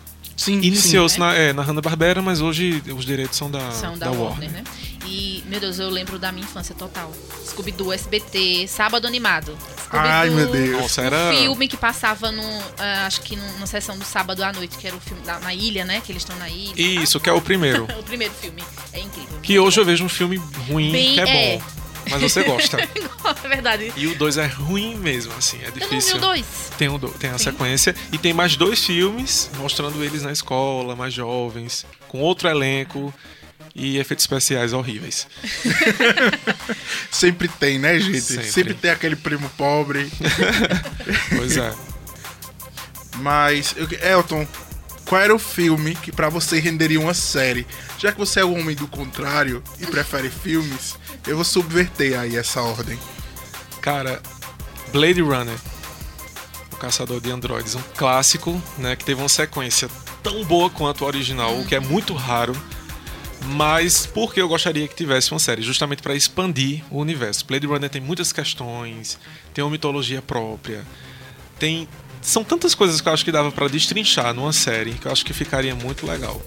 Sim, 0.45 0.61
Iniciou-se 0.61 1.15
sim. 1.15 1.21
na, 1.21 1.35
é, 1.35 1.53
na 1.53 1.63
Hanna-Barbera, 1.63 2.21
mas 2.23 2.41
hoje 2.41 2.83
os 2.97 3.05
direitos 3.05 3.37
são 3.39 3.51
da, 3.51 3.71
São 3.73 3.97
da, 3.99 4.07
da 4.07 4.13
Warner, 4.13 4.51
né? 4.51 4.65
E, 5.07 5.43
meu 5.47 5.61
Deus, 5.61 5.79
eu 5.79 5.91
lembro 5.91 6.19
da 6.19 6.31
minha 6.33 6.45
infância 6.45 6.75
total. 6.75 7.13
Scooby-Doo, 7.47 7.93
SBT, 7.93 8.67
Sábado 8.69 9.07
Animado. 9.07 9.57
Ai, 9.91 10.31
meu 10.31 10.51
Deus. 10.51 10.81
Nossa, 10.83 11.03
O 11.03 11.05
era... 11.05 11.33
filme 11.37 11.69
que 11.69 11.77
passava 11.77 12.31
no. 12.33 12.43
ah, 12.79 13.07
acho 13.07 13.21
que 13.21 13.37
no- 13.37 13.59
na 13.59 13.67
sessão 13.67 13.99
do 13.99 14.05
sábado 14.05 14.43
à 14.43 14.53
noite, 14.53 14.79
que 14.79 14.87
era 14.87 14.97
o 14.97 15.01
filme 15.01 15.23
da- 15.23 15.39
na 15.41 15.53
ilha, 15.53 15.85
né? 15.85 16.01
Que 16.05 16.13
eles 16.13 16.23
estão 16.23 16.37
na 16.39 16.49
ilha. 16.49 16.73
Isso, 16.77 17.21
que 17.21 17.29
é 17.29 17.33
o 17.33 17.43
primeiro. 17.43 17.85
o 17.99 18.03
primeiro 18.03 18.33
filme. 18.35 18.63
É 18.93 19.01
incrível. 19.01 19.39
Que 19.43 19.59
hoje 19.59 19.81
eu 19.81 19.85
vejo 19.85 20.05
um 20.05 20.09
filme 20.09 20.41
ruim, 20.69 20.93
Bem- 20.93 21.15
que 21.15 21.21
é 21.21 21.55
é. 21.55 21.59
bom. 21.59 21.65
Mas 22.11 22.21
você 22.23 22.43
gosta. 22.45 22.79
é 23.45 23.49
verdade. 23.49 23.93
E 23.97 24.07
o 24.07 24.15
2 24.17 24.37
é 24.39 24.47
ruim 24.47 24.97
mesmo, 24.97 25.33
assim, 25.39 25.59
é 25.63 25.67
Eu 25.67 25.67
não 25.69 25.73
vi 25.75 25.81
difícil. 25.81 26.17
o 26.17 26.21
dois. 26.21 26.45
Tem, 26.77 26.89
um, 26.89 26.99
do- 26.99 27.09
tem 27.11 27.31
a 27.31 27.39
sequência 27.39 27.95
e 28.13 28.19
tem 28.19 28.33
mais 28.33 28.57
dois 28.57 28.85
filmes 28.85 29.51
mostrando 29.57 30.03
eles 30.05 30.23
na 30.23 30.33
escola, 30.33 30.95
mais 30.97 31.15
jovens, 31.15 31.87
com 32.09 32.21
outro 32.21 32.49
elenco 32.49 33.13
e 33.75 33.97
efeitos 33.99 34.25
especiais 34.25 34.73
horríveis. 34.73 35.27
Sempre 37.11 37.49
tem, 37.49 37.79
né, 37.79 37.99
gente? 37.99 38.21
Sempre. 38.21 38.51
Sempre, 38.51 38.75
tem 38.75 38.91
aquele 38.91 39.17
primo 39.17 39.49
pobre. 39.57 40.11
Pois 41.37 41.57
é. 41.57 41.73
Mas, 43.17 43.75
eu- 43.77 43.89
Elton, 44.01 44.47
qual 45.13 45.21
era 45.21 45.35
o 45.35 45.39
filme 45.39 45.95
que 45.95 46.11
pra 46.11 46.31
você 46.31 46.59
renderia 46.59 46.99
uma 46.99 47.13
série? 47.13 47.67
Já 47.99 48.11
que 48.11 48.19
você 48.19 48.41
é 48.41 48.45
o 48.47 48.55
homem 48.55 48.75
do 48.75 48.89
contrário 48.89 49.63
e 49.79 49.85
prefere 49.85 50.31
filmes, 50.31 50.99
eu 51.27 51.37
vou 51.37 51.45
subverter 51.45 52.19
aí 52.19 52.35
essa 52.35 52.63
ordem. 52.63 52.99
Cara, 53.83 54.23
Blade 54.91 55.21
Runner, 55.21 55.59
o 56.73 56.77
caçador 56.77 57.21
de 57.21 57.31
androides, 57.31 57.75
um 57.75 57.83
clássico, 57.95 58.59
né, 58.79 58.97
que 58.97 59.05
teve 59.05 59.21
uma 59.21 59.29
sequência 59.29 59.87
tão 60.23 60.43
boa 60.45 60.71
quanto 60.71 61.05
o 61.05 61.07
original, 61.07 61.61
o 61.61 61.67
que 61.67 61.75
é 61.75 61.81
muito 61.81 62.15
raro. 62.15 62.57
Mas 63.45 64.07
por 64.07 64.33
que 64.33 64.41
eu 64.41 64.49
gostaria 64.49 64.89
que 64.89 64.97
tivesse 64.97 65.31
uma 65.31 65.39
série? 65.39 65.61
Justamente 65.61 66.01
para 66.01 66.15
expandir 66.15 66.83
o 66.91 66.99
universo. 66.99 67.45
Blade 67.45 67.67
Runner 67.67 67.91
tem 67.91 68.01
muitas 68.01 68.33
questões, 68.33 69.19
tem 69.53 69.63
uma 69.63 69.71
mitologia 69.73 70.23
própria, 70.23 70.87
tem 71.59 71.87
são 72.23 72.45
tantas 72.45 72.75
coisas 72.75 73.01
que 73.01 73.09
eu 73.09 73.13
acho 73.13 73.25
que 73.25 73.33
dava 73.33 73.51
para 73.51 73.69
destrinchar 73.69 74.33
numa 74.33 74.53
série 74.53 74.93
que 74.93 75.07
eu 75.07 75.13
acho 75.13 75.25
que 75.25 75.33
ficaria 75.33 75.75
muito 75.75 76.07
legal. 76.07 76.41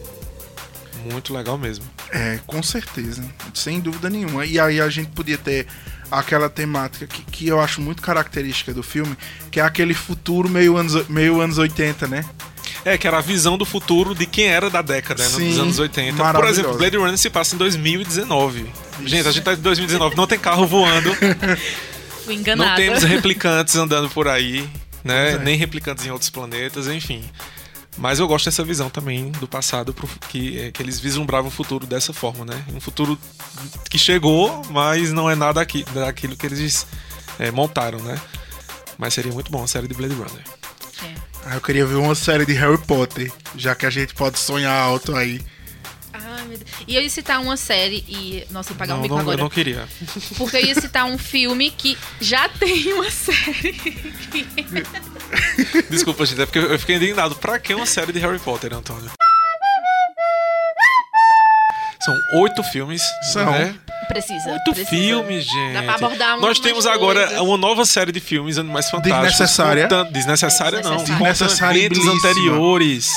Muito 1.12 1.34
legal 1.34 1.58
mesmo. 1.58 1.86
É, 2.10 2.40
com 2.48 2.64
certeza, 2.64 3.24
sem 3.54 3.80
dúvida 3.80 4.10
nenhuma. 4.10 4.46
E 4.46 4.60
aí 4.60 4.82
a 4.82 4.90
gente 4.90 5.12
podia 5.12 5.38
ter 5.38 5.68
aquela 6.10 6.50
temática 6.50 7.06
que, 7.06 7.22
que 7.24 7.48
eu 7.48 7.60
acho 7.60 7.80
muito 7.82 8.02
característica 8.02 8.74
do 8.74 8.82
filme, 8.82 9.16
que 9.52 9.60
é 9.60 9.64
aquele 9.64 9.94
futuro 9.94 10.50
meio 10.50 10.78
anos, 10.78 11.08
meio 11.08 11.42
anos 11.42 11.58
80, 11.58 12.08
né? 12.08 12.26
É, 12.84 12.98
que 12.98 13.08
era 13.08 13.18
a 13.18 13.22
visão 13.22 13.58
do 13.58 13.66
futuro 13.66 14.16
de 14.16 14.26
quem 14.26 14.46
era 14.46 14.70
da 14.70 14.82
década, 14.82 15.24
né, 15.24 15.30
Sim, 15.30 15.50
dos 15.50 15.60
anos 15.60 15.80
80. 15.80 16.34
Por 16.34 16.48
exemplo, 16.48 16.78
Blade 16.78 16.98
Runner 16.98 17.18
se 17.18 17.30
passa 17.30 17.56
em 17.56 17.58
2019. 17.58 18.66
Gente, 19.04 19.28
a 19.28 19.32
gente 19.32 19.44
tá 19.44 19.54
em 19.54 19.58
2019, 19.58 20.16
não 20.16 20.28
tem 20.28 20.38
carro 20.38 20.66
voando, 20.68 21.16
enganada. 22.30 22.70
não 22.70 22.76
temos 22.76 23.04
replicantes 23.04 23.76
andando 23.76 24.10
por 24.10 24.28
aí, 24.28 24.68
né? 25.06 25.32
É. 25.34 25.38
Nem 25.38 25.56
replicantes 25.56 26.06
em 26.06 26.10
outros 26.12 26.30
planetas, 26.30 26.88
enfim. 26.88 27.24
Mas 27.98 28.20
eu 28.20 28.28
gosto 28.28 28.46
dessa 28.46 28.62
visão 28.62 28.90
também 28.90 29.32
do 29.32 29.48
passado, 29.48 29.94
pro- 29.94 30.10
que, 30.28 30.60
é, 30.60 30.72
que 30.72 30.84
eles 30.84 31.00
vislumbravam 31.00 31.48
o 31.48 31.52
futuro 31.52 31.86
dessa 31.88 32.12
forma, 32.12 32.44
né? 32.44 32.62
Um 32.76 32.82
futuro 32.82 33.18
que 33.90 33.98
chegou, 33.98 34.62
mas 34.70 35.14
não 35.14 35.30
é 35.30 35.36
nada 35.36 35.62
aqui, 35.62 35.86
daquilo 35.94 36.36
que 36.36 36.46
eles 36.46 36.86
é, 37.40 37.52
montaram, 37.52 38.00
né? 38.00 38.20
Mas 38.98 39.14
seria 39.14 39.32
muito 39.32 39.50
bom 39.50 39.64
a 39.64 39.68
série 39.68 39.88
de 39.88 39.94
Blade 39.94 40.14
Runner. 40.14 40.44
É. 41.04 41.14
Ah, 41.46 41.56
eu 41.56 41.62
queria 41.62 41.86
ver 41.86 41.96
uma 41.96 42.16
série 42.16 42.46
de 42.46 42.52
Harry 42.54 42.78
Potter, 42.80 43.32
já 43.56 43.74
que 43.76 43.86
a 43.86 43.90
gente 43.90 44.14
pode 44.14 44.40
sonhar 44.40 44.74
alto 44.78 45.16
aí. 45.16 45.40
Ai, 46.46 46.50
meu 46.50 46.58
Deus. 46.58 46.70
E 46.88 46.96
eu 46.96 47.02
ia 47.02 47.10
citar 47.10 47.42
uma 47.42 47.58
série 47.58 48.04
e. 48.08 48.46
Nossa, 48.52 48.72
ia 48.72 48.78
pagar 48.78 48.94
Não, 48.94 49.00
um 49.00 49.04
bico 49.04 49.16
não, 49.16 49.22
agora. 49.22 49.38
eu 49.40 49.44
não 49.44 49.50
queria. 49.50 49.88
Porque 50.38 50.58
eu 50.58 50.66
ia 50.66 50.76
citar 50.76 51.06
um 51.06 51.18
filme 51.18 51.72
que 51.72 51.98
já 52.22 52.48
tem 52.48 52.94
uma 52.94 53.10
série. 53.10 53.76
Desculpa, 55.90 56.26
gente, 56.26 56.42
é 56.42 56.46
porque 56.46 56.60
eu 56.60 56.80
fiquei 56.80 56.96
indignado. 56.98 57.36
Pra 57.36 57.60
que 57.60 57.74
uma 57.74 57.86
série 57.86 58.12
de 58.14 58.20
Harry 58.20 58.40
Potter, 58.40 58.74
Antônio? 58.74 59.10
São 62.02 62.14
oito 62.42 62.62
filmes, 62.66 63.02
São. 63.34 63.52
né? 63.52 63.76
Precisa. 64.08 64.52
Oito 64.52 64.64
precisa. 64.66 64.90
filmes, 64.90 65.46
gente. 65.46 65.74
Dá 65.74 65.82
pra 65.82 65.96
abordar 65.96 66.32
muito 66.34 66.46
Nós 66.46 66.60
temos 66.60 66.86
agora 66.86 67.22
coisas. 67.26 67.42
uma 67.42 67.58
nova 67.58 67.84
série 67.86 68.12
de 68.12 68.20
filmes 68.20 68.60
Animais 68.60 68.88
Fantásticos. 68.92 69.32
Desnecessária. 69.32 69.88
Desnecessária 70.12 70.82
não. 70.84 70.98
Desnecessária. 70.98 71.18
Conta 71.18 71.32
Desnecessária 71.90 72.12
anteriores. 72.14 73.10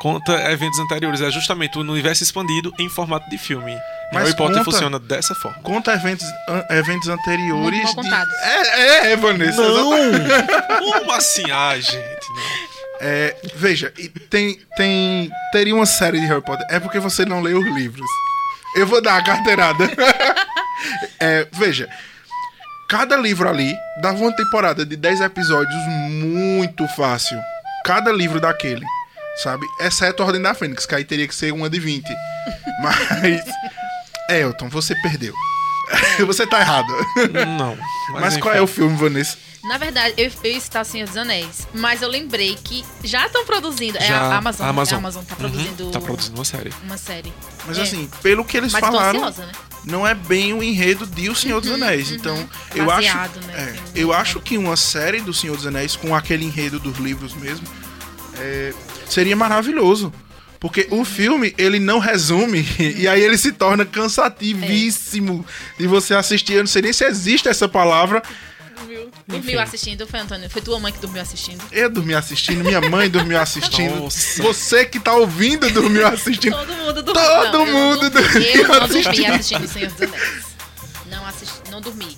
Conta 0.00 0.32
eventos 0.50 0.78
anteriores. 0.78 1.20
É 1.20 1.30
justamente 1.30 1.76
o 1.78 1.82
universo 1.82 2.22
expandido 2.22 2.72
em 2.78 2.88
formato 2.88 3.28
de 3.30 3.36
filme. 3.38 3.76
Mas 4.12 4.24
Harry 4.24 4.36
Potter 4.36 4.56
conta- 4.58 4.64
funciona 4.70 4.98
dessa 4.98 5.34
forma. 5.36 5.58
Conta 5.62 5.92
eventos, 5.92 6.26
an- 6.48 6.64
eventos 6.70 7.08
anteriores. 7.08 7.94
Muito 7.94 8.02
mal 8.10 8.24
de-. 8.26 8.34
É, 8.42 8.80
é, 8.80 9.12
é, 9.12 9.16
Vanessa. 9.16 9.62
exatamente. 9.62 10.78
Como 10.98 11.12
assim? 11.12 11.50
Ai, 11.50 11.80
gente, 11.82 12.28
não. 12.28 12.70
É, 13.02 13.36
veja, 13.54 13.92
tem, 14.28 14.58
tem. 14.76 15.30
Teria 15.52 15.74
uma 15.74 15.86
série 15.86 16.18
de 16.20 16.26
Harry 16.26 16.42
Potter. 16.42 16.66
É 16.70 16.80
porque 16.80 16.98
você 16.98 17.24
não 17.24 17.40
leu 17.40 17.58
os 17.60 17.66
livros. 17.66 18.06
Eu 18.76 18.86
vou 18.86 19.00
dar 19.02 19.16
a 19.18 19.22
carteirada. 19.24 19.84
É, 21.20 21.46
veja, 21.52 21.86
cada 22.88 23.14
livro 23.14 23.46
ali 23.46 23.74
dava 24.00 24.16
uma 24.16 24.34
temporada 24.34 24.86
de 24.86 24.96
10 24.96 25.20
episódios 25.20 25.76
muito 25.86 26.88
fácil. 26.96 27.38
Cada 27.84 28.10
livro 28.10 28.40
daquele, 28.40 28.84
sabe? 29.42 29.66
Exceto 29.80 30.22
a 30.22 30.26
Ordem 30.26 30.40
da 30.42 30.54
Fênix, 30.54 30.86
que 30.86 30.94
aí 30.94 31.04
teria 31.04 31.26
que 31.28 31.34
ser 31.34 31.52
uma 31.52 31.68
de 31.70 31.78
20. 31.80 32.04
Mas. 32.82 33.42
Elton, 34.30 34.68
você 34.68 34.94
perdeu. 35.02 35.34
Você 36.24 36.46
tá 36.46 36.60
errado. 36.60 36.86
Não. 37.58 37.76
Mas, 38.12 38.36
qual 38.36 38.54
é 38.54 38.62
o 38.62 38.66
filme, 38.68 38.96
Vanessa? 38.96 39.36
Na 39.64 39.76
verdade, 39.76 40.14
eu, 40.16 40.30
eu 40.44 40.52
ia 40.52 40.60
citar 40.60 40.84
Senhor 40.86 41.06
dos 41.08 41.16
Anéis, 41.16 41.66
mas 41.74 42.00
eu 42.00 42.08
lembrei 42.08 42.54
que 42.62 42.84
já 43.02 43.26
estão 43.26 43.44
produzindo. 43.44 43.98
É 43.98 44.06
Já, 44.06 44.20
a 44.20 44.36
Amazon. 44.36 44.66
a 44.66 44.70
Amazon. 44.70 44.94
A 44.94 44.98
Amazon 44.98 45.24
tá 45.24 45.34
produzindo, 45.34 45.84
Uhum, 45.86 45.90
tá 45.90 46.00
produzindo 46.00 46.36
uma 46.38 46.44
série. 46.44 46.72
uma 46.84 46.96
série. 46.96 47.32
Mas 47.66 47.76
É. 47.76 47.82
assim, 47.82 48.08
pelo 48.22 48.44
que 48.44 48.56
eles 48.56 48.72
Mas 48.72 48.80
falaram. 48.80 49.18
ansiosa, 49.24 49.46
né? 49.46 49.52
não 49.84 50.06
é 50.06 50.14
bem 50.14 50.52
o 50.52 50.62
enredo 50.62 51.06
de 51.06 51.28
O 51.28 51.34
Senhor 51.34 51.60
dos 51.60 51.70
Anéis. 51.72 52.12
Então, 52.12 52.36
eu 52.74 52.88
acho, 52.88 53.08
Baseado, 53.08 53.40
né, 53.46 53.74
é, 53.76 54.00
eu 54.00 54.12
acho 54.12 54.40
que 54.40 54.56
uma 54.56 54.76
série 54.76 55.20
do 55.20 55.34
Senhor 55.34 55.56
dos 55.56 55.66
Anéis 55.66 55.96
com 55.96 56.14
aquele 56.14 56.44
enredo 56.44 56.78
dos 56.78 56.98
livros 56.98 57.34
mesmo 57.34 57.66
é, 58.38 58.72
seria 59.12 59.36
maravilhoso. 59.36 60.12
Porque 60.58 60.86
o 60.90 61.04
filme, 61.06 61.54
ele 61.56 61.78
não 61.78 61.98
resume, 61.98 62.66
e 62.78 63.08
aí 63.08 63.22
ele 63.22 63.38
se 63.38 63.50
torna 63.52 63.84
cansativíssimo 63.86 65.44
de 65.78 65.86
você 65.86 66.14
assistir. 66.14 66.54
Eu 66.54 66.60
não 66.60 66.66
sei 66.66 66.82
nem 66.82 66.92
se 66.92 67.04
existe 67.04 67.48
essa 67.48 67.66
palavra. 67.68 68.22
Dormiu, 68.76 69.10
dormiu 69.26 69.60
assistindo, 69.60 70.06
foi 70.06 70.20
Antônio? 70.20 70.48
Foi 70.50 70.60
tua 70.62 70.78
mãe 70.78 70.92
que 70.92 70.98
dormiu 70.98 71.22
assistindo? 71.22 71.62
Eu 71.72 71.88
dormi 71.90 72.14
assistindo, 72.14 72.64
minha 72.64 72.80
mãe 72.80 73.08
dormiu 73.10 73.38
assistindo. 73.40 73.96
Nossa. 73.96 74.42
Você 74.42 74.84
que 74.84 74.98
tá 75.00 75.14
ouvindo 75.14 75.68
dormiu 75.70 76.06
assistindo. 76.06 76.54
Todo 76.56 76.74
mundo 76.74 77.02
dormiu. 77.02 77.14
Todo 77.24 77.52
Não, 77.52 77.66
eu 77.66 77.72
mundo 77.72 78.10
dormi. 78.10 78.30
dormiu 78.32 78.62
Eu 78.62 78.68
não 78.68 78.78
dormi 78.88 78.98
assistindo. 79.00 79.32
assistindo 79.34 79.64
O 79.64 79.68
Senhor 79.68 79.90
dos 79.90 80.02
Anéis. 80.02 80.44
Não 81.10 81.26
assisti, 81.26 81.70
não 81.70 81.80
dormi. 81.80 82.16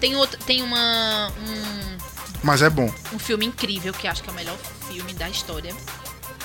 Tem, 0.00 0.16
outro, 0.16 0.38
tem 0.44 0.62
uma, 0.62 1.32
um, 1.46 1.96
Mas 2.42 2.60
é 2.62 2.70
bom. 2.70 2.92
um 3.12 3.18
filme 3.18 3.46
incrível 3.46 3.92
que 3.92 4.06
acho 4.06 4.22
que 4.22 4.28
é 4.28 4.32
o 4.32 4.36
melhor 4.36 4.56
filme 4.92 5.14
da 5.14 5.28
história. 5.28 5.74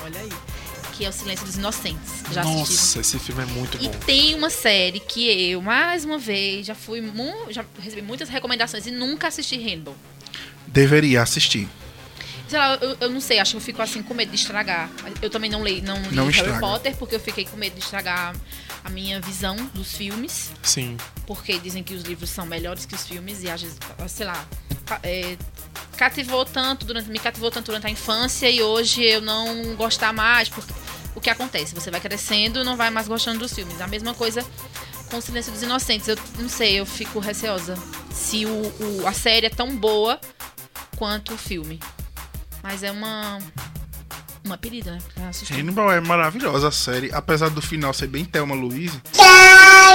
Olha 0.03 0.19
aí. 0.19 0.29
Que 0.95 1.05
é 1.05 1.09
O 1.09 1.13
Silêncio 1.13 1.45
dos 1.45 1.55
Inocentes. 1.55 2.23
Já. 2.31 2.43
Nossa, 2.43 2.99
esse 2.99 3.17
filme 3.19 3.43
é 3.43 3.45
muito 3.45 3.77
E 3.81 3.87
bom. 3.87 3.99
tem 4.05 4.35
uma 4.35 4.49
série 4.49 4.99
que 4.99 5.49
eu, 5.51 5.61
mais 5.61 6.03
uma 6.03 6.17
vez, 6.17 6.65
já 6.67 6.75
fui 6.75 7.01
já 7.49 7.63
recebi 7.81 8.01
muitas 8.01 8.27
recomendações 8.29 8.85
e 8.85 8.91
nunca 8.91 9.27
assisti 9.27 9.57
Rainbow. 9.57 9.95
Deveria 10.67 11.21
assistir. 11.21 11.67
Sei 12.47 12.57
lá, 12.57 12.75
eu, 12.81 12.97
eu 12.99 13.09
não 13.09 13.21
sei, 13.21 13.37
acho 13.39 13.51
que 13.51 13.57
eu 13.57 13.61
fico 13.61 13.81
assim 13.81 14.01
com 14.01 14.13
medo 14.13 14.29
de 14.29 14.35
estragar. 14.35 14.89
Eu 15.21 15.29
também 15.29 15.49
não 15.49 15.61
leio, 15.61 15.83
não 15.83 16.01
li 16.01 16.15
Não 16.15 16.27
Harry. 16.27 16.59
Potter 16.59 16.95
porque 16.97 17.15
eu 17.15 17.19
fiquei 17.19 17.45
com 17.45 17.55
medo 17.55 17.75
de 17.75 17.79
estragar 17.81 18.35
a 18.83 18.89
minha 18.89 19.21
visão 19.21 19.55
dos 19.73 19.93
filmes, 19.93 20.49
Sim. 20.63 20.97
porque 21.27 21.59
dizem 21.59 21.83
que 21.83 21.93
os 21.93 22.03
livros 22.03 22.29
são 22.29 22.45
melhores 22.47 22.85
que 22.85 22.95
os 22.95 23.05
filmes 23.05 23.43
e 23.43 23.49
às 23.49 23.61
vezes, 23.61 23.77
sei 24.07 24.25
lá, 24.25 24.45
é, 25.03 25.37
cativou 25.99 26.45
tanto 26.45 26.85
durante, 26.85 27.09
me 27.09 27.19
cativou 27.19 27.51
tanto 27.51 27.65
durante 27.65 27.85
a 27.85 27.89
infância 27.89 28.49
e 28.49 28.61
hoje 28.63 29.03
eu 29.03 29.19
não 29.21 29.75
gostar 29.75 30.13
mais, 30.13 30.47
porque 30.47 30.71
o 31.13 31.19
que 31.19 31.29
acontece? 31.29 31.75
Você 31.75 31.91
vai 31.91 31.99
crescendo 31.99 32.61
e 32.61 32.63
não 32.63 32.77
vai 32.77 32.89
mais 32.89 33.05
gostando 33.07 33.39
dos 33.39 33.53
filmes. 33.53 33.81
A 33.81 33.87
mesma 33.87 34.13
coisa 34.13 34.45
com 35.11 35.17
o 35.17 35.21
Silêncio 35.21 35.51
dos 35.51 35.61
Inocentes. 35.61 36.07
Eu 36.07 36.17
não 36.39 36.47
sei, 36.47 36.79
eu 36.79 36.85
fico 36.85 37.19
receosa 37.19 37.75
se 38.13 38.45
o, 38.45 38.49
o- 39.01 39.07
a 39.07 39.11
série 39.11 39.47
é 39.47 39.49
tão 39.49 39.75
boa 39.75 40.19
quanto 40.95 41.33
o 41.33 41.37
filme. 41.37 41.79
Mas 42.63 42.81
é 42.81 42.91
uma 42.91 43.39
uma 44.45 44.57
pedida, 44.57 44.93
né? 44.93 44.99
Pra 45.13 45.27
assistir. 45.27 45.53
Hannibal 45.53 45.91
é 45.91 45.99
maravilhosa 45.99 46.69
a 46.69 46.71
série, 46.71 47.11
apesar 47.13 47.49
do 47.49 47.61
final 47.61 47.93
ser 47.93 48.07
bem 48.07 48.23
Thelma 48.23 48.55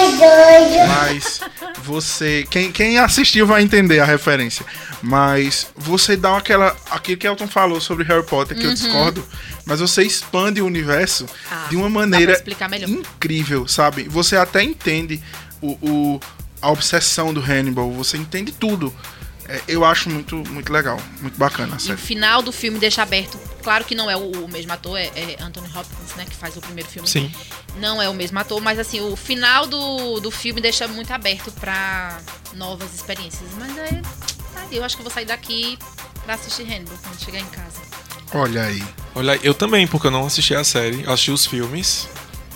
Louise. 0.01 0.89
Mas 0.89 1.41
você. 1.83 2.47
Quem, 2.51 2.71
quem 2.73 2.99
assistiu 2.99 3.47
vai 3.47 3.63
entender 3.63 4.01
a 4.01 4.05
referência. 4.05 4.65
Mas 5.03 5.67
você 5.77 6.17
dá 6.17 6.37
aquela. 6.37 6.77
Aquilo 6.91 7.19
que 7.19 7.27
Elton 7.27 7.47
falou 7.49 7.81
sobre 7.81 8.05
Harry 8.05 8.25
Potter, 8.25 8.57
que 8.57 8.65
eu 8.65 8.73
discordo. 8.75 9.27
Mas 9.67 9.81
você 9.81 10.03
expande 10.03 10.61
o 10.61 10.67
universo 10.67 11.25
Uhum. 11.25 11.29
Ah, 11.51 11.67
de 11.71 11.77
uma 11.77 11.89
maneira 11.89 12.33
incrível, 12.91 13.67
sabe? 13.69 14.05
Você 14.09 14.37
até 14.37 14.63
entende 14.63 15.23
o, 15.61 15.73
o- 15.83 16.21
a 16.61 16.71
obsessão 16.71 17.33
do 17.35 17.41
Hannibal, 17.41 17.91
você 17.93 18.17
entende 18.17 18.51
tudo. 18.53 18.93
É, 19.49 19.61
eu 19.69 19.85
acho 19.85 20.09
muito, 20.09 20.37
muito 20.51 20.73
legal, 20.73 20.99
muito 21.21 21.39
bacana 21.39 21.77
a 21.77 21.91
E 21.91 21.93
o 21.93 21.99
final 21.99 22.41
do 22.41 22.51
filme 22.51 22.79
deixa 22.79 23.03
aberto. 23.03 23.39
Claro 23.63 23.85
que 23.85 23.95
não 23.95 24.11
é 24.11 24.17
o, 24.17 24.45
o 24.45 24.49
mesmo 24.49 24.73
ator, 24.73 24.99
é, 24.99 25.07
é 25.15 25.37
Anthony 25.41 25.69
Hopkins, 25.69 26.15
né? 26.17 26.25
Que 26.25 26.37
faz 26.37 26.57
o 26.57 26.61
primeiro 26.61 26.89
filme. 26.89 27.09
Sim. 27.09 27.33
Não 27.77 28.01
é 28.01 28.09
o 28.09 28.15
mesmo 28.15 28.39
ator, 28.39 28.61
mas 28.61 28.79
assim, 28.79 29.01
o 29.01 29.17
final 29.17 29.67
do, 29.67 30.21
do 30.21 30.31
filme 30.31 30.61
deixa 30.61 30.87
muito 30.89 31.11
aberto 31.13 31.51
pra 31.53 32.19
novas 32.55 32.95
experiências. 32.95 33.51
Mas 33.59 33.79
aí, 33.79 34.03
aí 34.57 34.77
eu 34.77 34.85
acho 34.85 34.97
que 34.97 35.03
eu 35.03 35.05
vou 35.05 35.13
sair 35.13 35.27
daqui 35.27 35.79
pra 36.25 36.35
assistir 36.35 36.63
Hannibal 36.63 36.99
quando 37.03 37.21
chegar 37.23 37.41
em 37.41 37.47
casa. 37.47 37.81
Olha 38.33 38.63
aí. 38.63 38.83
Olha, 39.15 39.39
eu 39.43 39.55
também, 39.55 39.87
porque 39.87 40.07
eu 40.07 40.11
não 40.11 40.27
assisti 40.27 40.55
a 40.55 40.65
série. 40.65 41.03
Eu 41.05 41.13
assisti 41.13 41.31
os 41.31 41.47
filmes, 41.47 42.09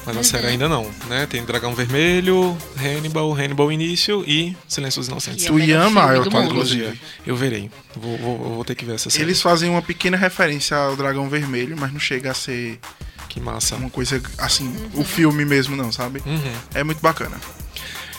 mas 0.06 0.16
a 0.16 0.18
Uhum. 0.18 0.24
série 0.24 0.46
ainda 0.48 0.68
não, 0.68 0.90
né? 1.08 1.26
Tem 1.26 1.44
Dragão 1.44 1.74
Vermelho, 1.74 2.56
Hannibal, 2.76 3.32
Hannibal 3.32 3.70
Início 3.72 4.24
e 4.26 4.56
Silêncio 4.66 5.00
dos 5.00 5.08
Inocentes. 5.08 5.44
Tu 5.44 5.52
melhor 5.54 5.86
ama, 5.86 6.02
filme 6.02 6.16
eu 6.16 6.24
do 6.24 6.30
tô 6.30 6.36
mundo. 6.38 6.50
inclusive. 6.50 6.82
Trilogia. 6.82 7.00
Eu 7.26 7.36
verei. 7.36 7.70
Vou, 7.96 8.16
vou, 8.18 8.38
vou 8.56 8.64
ter 8.64 8.74
que 8.74 8.84
ver 8.84 8.94
essa 8.94 9.10
série. 9.10 9.24
Eles 9.24 9.40
fazem 9.42 9.68
uma 9.70 9.82
pequena 9.82 10.16
referência 10.16 10.76
ao 10.76 10.96
Dragão 10.96 11.28
Vermelho, 11.28 11.76
mas 11.78 11.92
não 11.92 12.00
chega 12.00 12.30
a 12.30 12.34
ser 12.34 12.78
Que 13.28 13.40
massa. 13.40 13.76
uma 13.76 13.90
coisa 13.90 14.20
assim, 14.38 14.74
o 14.94 15.04
filme 15.04 15.44
mesmo 15.44 15.76
não, 15.76 15.92
sabe? 15.92 16.22
Uhum. 16.24 16.52
É 16.74 16.82
muito 16.82 17.00
bacana. 17.00 17.36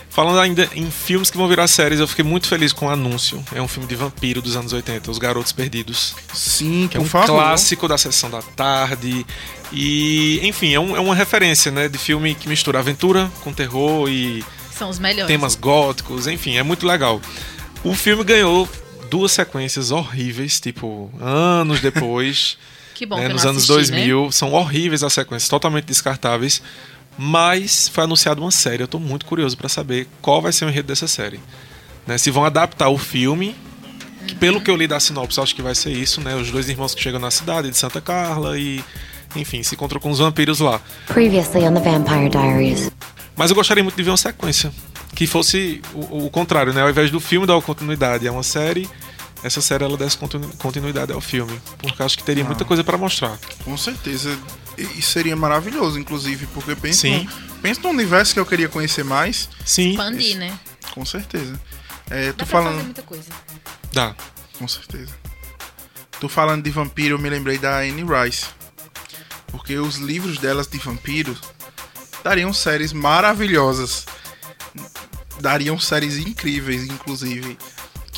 Falando 0.09 0.39
ainda 0.39 0.67
em 0.75 0.89
filmes 0.89 1.29
que 1.29 1.37
vão 1.37 1.47
virar 1.47 1.67
séries, 1.67 1.99
eu 1.99 2.07
fiquei 2.07 2.25
muito 2.25 2.47
feliz 2.47 2.73
com 2.73 2.87
o 2.87 2.89
Anúncio. 2.89 3.43
É 3.53 3.61
um 3.61 3.67
filme 3.67 3.87
de 3.87 3.95
vampiro 3.95 4.41
dos 4.41 4.55
anos 4.55 4.73
80, 4.73 5.09
Os 5.11 5.17
Garotos 5.19 5.51
Perdidos. 5.51 6.15
Sim, 6.33 6.87
Que 6.89 6.97
é 6.97 6.99
um 6.99 7.05
favor. 7.05 7.27
clássico 7.27 7.87
da 7.87 7.97
sessão 7.97 8.29
da 8.29 8.41
tarde. 8.41 9.25
E, 9.71 10.39
enfim, 10.45 10.73
é, 10.73 10.79
um- 10.79 10.95
é 10.95 10.99
uma 10.99 11.13
referência, 11.15 11.71
né? 11.71 11.87
De 11.87 11.97
filme 11.97 12.33
que 12.33 12.49
mistura 12.49 12.79
aventura 12.79 13.31
com 13.43 13.53
terror 13.53 14.09
e 14.09 14.43
São 14.71 14.89
os 14.89 14.97
melhores. 14.97 15.27
temas 15.27 15.55
góticos, 15.55 16.25
enfim, 16.27 16.57
é 16.57 16.63
muito 16.63 16.87
legal. 16.87 17.21
O 17.83 17.93
filme 17.93 18.23
ganhou 18.23 18.67
duas 19.11 19.31
sequências 19.31 19.91
horríveis, 19.91 20.59
tipo, 20.59 21.11
anos 21.21 21.79
depois, 21.81 22.57
Que 22.95 23.05
bom 23.05 23.15
né, 23.15 23.25
que 23.25 23.27
eu 23.29 23.33
nos 23.35 23.43
não 23.43 23.51
anos 23.51 23.63
assisti, 23.69 23.91
2000. 23.91 24.31
São 24.31 24.51
horríveis 24.53 25.03
as 25.03 25.13
sequências, 25.13 25.47
totalmente 25.47 25.85
descartáveis. 25.85 26.61
Mas 27.21 27.89
foi 27.89 28.05
anunciada 28.05 28.39
uma 28.39 28.49
série, 28.49 28.81
eu 28.81 28.87
tô 28.87 28.97
muito 28.97 29.25
curioso 29.25 29.57
pra 29.57 29.67
saber 29.67 30.07
qual 30.21 30.41
vai 30.41 30.53
ser 30.53 30.63
o 30.63 30.69
enredo 30.69 30.87
dessa 30.87 31.05
série. 31.05 31.37
Né, 32.07 32.17
se 32.17 32.31
vão 32.31 32.45
adaptar 32.45 32.87
o 32.87 32.97
filme, 32.97 33.53
que 34.25 34.33
pelo 34.35 34.61
que 34.61 34.71
eu 34.71 34.75
li 34.77 34.87
da 34.87 35.01
sinopse, 35.01 35.37
acho 35.41 35.53
que 35.53 35.61
vai 35.61 35.75
ser 35.75 35.91
isso, 35.91 36.21
né? 36.21 36.33
Os 36.35 36.49
dois 36.49 36.69
irmãos 36.69 36.95
que 36.95 37.01
chegam 37.01 37.19
na 37.19 37.29
cidade 37.29 37.69
de 37.69 37.77
Santa 37.77 37.99
Carla 37.99 38.57
e, 38.57 38.81
enfim, 39.35 39.61
se 39.63 39.75
encontram 39.75 39.99
com 39.99 40.09
os 40.09 40.19
vampiros 40.19 40.61
lá. 40.61 40.79
Previously 41.07 41.65
on 41.67 41.73
the 41.73 41.81
Vampire 41.81 42.29
Diaries. 42.29 42.89
Mas 43.35 43.49
eu 43.49 43.55
gostaria 43.55 43.83
muito 43.83 43.97
de 43.97 44.03
ver 44.03 44.11
uma 44.11 44.17
sequência. 44.17 44.71
Que 45.13 45.27
fosse 45.27 45.81
o, 45.93 46.25
o 46.27 46.29
contrário, 46.29 46.71
né? 46.73 46.81
Ao 46.81 46.89
invés 46.89 47.11
do 47.11 47.19
filme 47.19 47.45
dar 47.45 47.55
uma 47.55 47.61
continuidade 47.61 48.25
a 48.27 48.31
uma 48.31 48.43
série, 48.43 48.89
essa 49.43 49.59
série 49.59 49.83
ela 49.83 49.97
desse 49.97 50.17
continu- 50.17 50.49
continuidade 50.57 51.11
ao 51.11 51.19
filme. 51.19 51.59
Porque 51.79 52.01
eu 52.01 52.05
acho 52.05 52.17
que 52.17 52.23
teria 52.23 52.45
muita 52.45 52.63
coisa 52.63 52.81
pra 52.81 52.97
mostrar. 52.97 53.37
Com 53.65 53.75
certeza. 53.75 54.37
E 54.97 55.01
seria 55.01 55.35
maravilhoso, 55.35 55.99
inclusive, 55.99 56.45
porque 56.47 56.75
pensa, 56.75 57.01
Sim. 57.01 57.23
no, 57.25 57.53
pensa 57.61 57.81
no 57.81 57.89
universo 57.89 58.33
que 58.33 58.39
eu 58.39 58.45
queria 58.45 58.69
conhecer 58.69 59.03
mais. 59.03 59.49
Sim, 59.65 59.91
Expandir, 59.91 60.37
né? 60.37 60.57
Com 60.91 61.05
certeza. 61.05 61.59
É, 62.09 62.27
Dá 62.27 62.31
tô 62.31 62.37
pra 62.37 62.45
fazer 62.45 62.63
falando. 62.65 62.83
muita 62.85 63.01
coisa. 63.03 63.29
dá. 63.93 64.15
Com 64.57 64.67
certeza. 64.67 65.13
Tô 66.19 66.27
falando 66.27 66.63
de 66.63 66.69
vampiro, 66.69 67.15
eu 67.15 67.19
me 67.19 67.29
lembrei 67.29 67.57
da 67.57 67.77
Anne 67.79 68.03
Rice. 68.03 68.45
Porque 69.47 69.77
os 69.77 69.95
livros 69.97 70.37
delas 70.37 70.67
de 70.67 70.77
vampiros 70.77 71.39
dariam 72.23 72.51
séries 72.53 72.91
maravilhosas. 72.93 74.05
Dariam 75.39 75.79
séries 75.79 76.17
incríveis, 76.17 76.83
inclusive. 76.83 77.57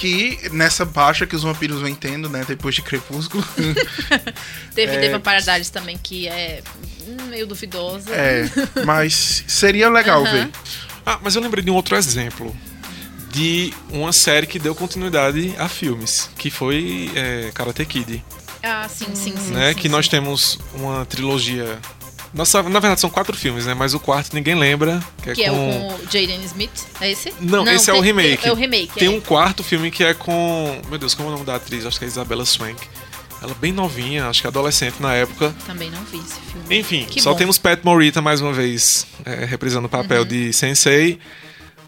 Que 0.02 0.50
nessa 0.52 0.84
baixa 0.84 1.28
que 1.28 1.36
os 1.36 1.44
vampiros 1.44 1.80
vêm 1.80 1.94
tendo, 1.94 2.28
né? 2.28 2.44
Depois 2.48 2.74
de 2.74 2.82
Crepúsculo. 2.82 3.46
Teve 4.74 4.96
É. 4.96 5.00
The 5.00 5.10
Vampire 5.12 5.44
Diaries 5.44 5.70
também, 5.70 5.96
que 5.96 6.28
é 6.28 6.64
meio 7.30 7.46
duvidosa. 7.46 8.12
é. 8.12 8.50
Mas 8.84 9.44
seria 9.48 9.90
legal 9.90 10.24
ver. 10.24 10.50
Ah, 11.06 11.20
mas 11.22 11.36
eu 11.36 11.42
lembrei 11.42 11.64
de 11.64 11.70
um 11.70 11.76
outro 11.76 11.96
exemplo. 11.96 12.56
De 13.30 13.72
uma 13.92 14.12
série 14.12 14.48
que 14.48 14.58
deu 14.58 14.74
continuidade 14.74 15.54
a 15.60 15.70
filmes. 15.70 16.32
Que 16.36 16.50
foi 16.50 17.12
é, 17.16 17.52
Karate 17.54 17.86
Kid. 17.86 18.26
Ah, 18.64 18.90
sim, 18.90 19.14
sim, 19.14 19.36
sim. 19.38 19.52
né? 19.52 19.70
sim, 19.70 19.76
que 19.76 19.84
sim. 19.84 19.90
nós 19.90 20.08
temos 20.08 20.58
uma 20.74 21.06
trilogia. 21.06 21.78
Nossa, 22.34 22.64
na 22.64 22.80
verdade 22.80 23.02
são 23.02 23.10
quatro 23.10 23.36
filmes, 23.36 23.66
né? 23.66 23.74
Mas 23.74 23.94
o 23.94 24.00
quarto 24.00 24.34
ninguém 24.34 24.56
lembra. 24.56 25.04
Que 25.22 25.30
é 25.32 25.34
Que 25.34 25.44
é 25.44 25.52
o 25.52 25.56
com. 25.56 25.72
com 25.90 25.96
o 25.96 26.00
Jaden 26.06 26.42
Smith, 26.46 26.86
é 27.02 27.12
esse? 27.12 27.34
Não, 27.42 27.68
esse 27.68 27.90
é 27.90 27.94
o 27.94 27.98
tem- 27.98 28.06
remake. 28.06 28.48
É 28.48 28.52
o 28.52 28.56
remake, 28.56 28.94
Tem 28.96 29.08
é. 29.08 29.12
um 29.12 29.20
quarto 29.20 29.64
filme 29.64 29.92
que 29.92 30.04
é 30.04 30.14
com. 30.14 30.80
Meu 30.90 30.98
Deus, 30.98 31.14
como 31.14 31.28
é 31.28 31.32
o 31.32 31.34
nome 31.34 31.46
da 31.46 31.56
atriz? 31.56 31.86
Acho 31.86 32.00
que 32.00 32.06
é 32.06 32.08
Isabella 32.08 32.46
Swank. 32.46 32.80
Ela 33.42 33.54
bem 33.56 33.74
novinha, 33.74 34.28
acho 34.28 34.40
que 34.42 34.48
adolescente 34.48 34.96
na 35.00 35.14
época. 35.16 35.54
Também 35.66 35.90
não 35.90 36.04
vi 36.06 36.20
esse 36.20 36.40
filme. 36.52 36.78
Enfim, 36.80 37.06
Que 37.10 37.20
só 37.20 37.32
bom. 37.32 37.34
Uhum. 37.34 37.40
temos 37.40 37.58
Pat 37.58 37.84
Morita 37.84 38.22
mais 38.22 38.40
uma 38.40 38.54
vez 38.54 39.08
é, 39.26 39.46
reprisando 39.46 39.88
o 39.88 39.90
papel 39.90 40.24
de 40.24 40.54
Sensei. 40.54 41.20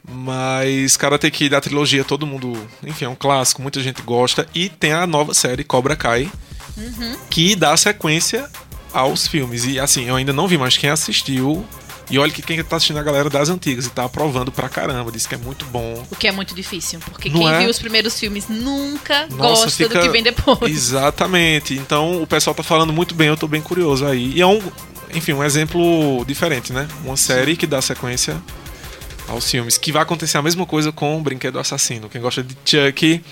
Mas 0.06 0.98
Karate 0.98 1.30
Kid, 1.32 1.50
da 1.50 1.62
trilogia, 1.62 2.04
todo 2.04 2.28
mundo. 2.28 2.58
Enfim, 2.84 3.06
é 3.06 3.10
um 3.10 3.16
clássico, 3.16 3.62
muita 3.62 3.82
gente 3.82 4.02
gosta. 4.02 4.48
E 4.54 4.68
tem 4.68 4.92
a 4.92 5.08
nova 5.08 5.34
série 5.34 5.64
Cobra 5.64 5.96
Kai, 5.96 6.30
Uhum. 6.76 7.16
que 7.30 7.56
dá 7.56 7.78
sequência 7.78 8.50
aos 8.94 9.28
filmes. 9.28 9.66
E 9.66 9.80
assim, 9.80 10.06
eu 10.06 10.16
ainda 10.16 10.32
não 10.32 10.48
vi, 10.48 10.58
mas 10.58 10.78
quem 10.78 10.90
assistiu. 10.90 11.66
E 12.12 12.20
olha 12.20 12.32
que 12.32 12.42
quem 12.42 12.62
tá 12.62 12.76
assistindo 12.76 12.98
é 12.98 13.00
a 13.00 13.04
galera 13.04 13.30
das 13.30 13.48
antigas 13.50 13.86
e 13.86 13.90
tá 13.90 14.04
aprovando 14.04 14.52
pra 14.52 14.68
caramba, 14.68 15.10
diz 15.10 15.26
que 15.26 15.36
é 15.36 15.38
muito 15.38 15.66
bom. 15.68 16.06
O 16.12 16.16
que 16.18 16.28
é 16.28 16.32
muito 16.34 16.54
difícil, 16.54 17.00
porque 17.00 17.30
Não 17.30 17.40
quem 17.40 17.50
é? 17.54 17.60
viu 17.60 17.70
os 17.70 17.80
primeiros 17.80 18.20
filmes 18.20 18.50
nunca 18.50 19.22
Nossa, 19.28 19.36
gosta 19.66 19.72
fica- 19.72 20.00
do 20.00 20.06
que 20.06 20.10
vem 20.10 20.22
depois. 20.22 20.70
Exatamente. 20.72 21.74
Então 21.76 22.22
o 22.22 22.28
pessoal 22.28 22.54
tá 22.54 22.62
falando 22.62 22.92
muito 22.92 23.16
bem, 23.16 23.30
eu 23.30 23.38
tô 23.38 23.48
bem 23.48 23.62
curioso 23.62 24.06
aí. 24.06 24.34
E 24.36 24.42
é 24.42 24.46
um, 24.46 24.62
enfim, 25.14 25.32
um 25.32 25.44
exemplo 25.44 26.24
diferente, 26.28 26.74
né? 26.74 26.88
Uma 27.06 27.16
série 27.16 27.56
que 27.56 27.66
dá 27.66 27.82
sequência 27.82 28.36
aos 29.28 29.50
filmes. 29.50 29.78
Que 29.78 29.92
vai 29.92 30.02
acontecer 30.04 30.38
a 30.38 30.42
mesma 30.42 30.66
coisa 30.66 30.92
com 30.92 31.18
o 31.18 31.22
Brinquedo 31.22 31.58
Assassino. 31.58 32.10
Quem 32.10 32.22
gosta 32.22 32.44
de 32.44 32.56
Chuck, 32.66 33.24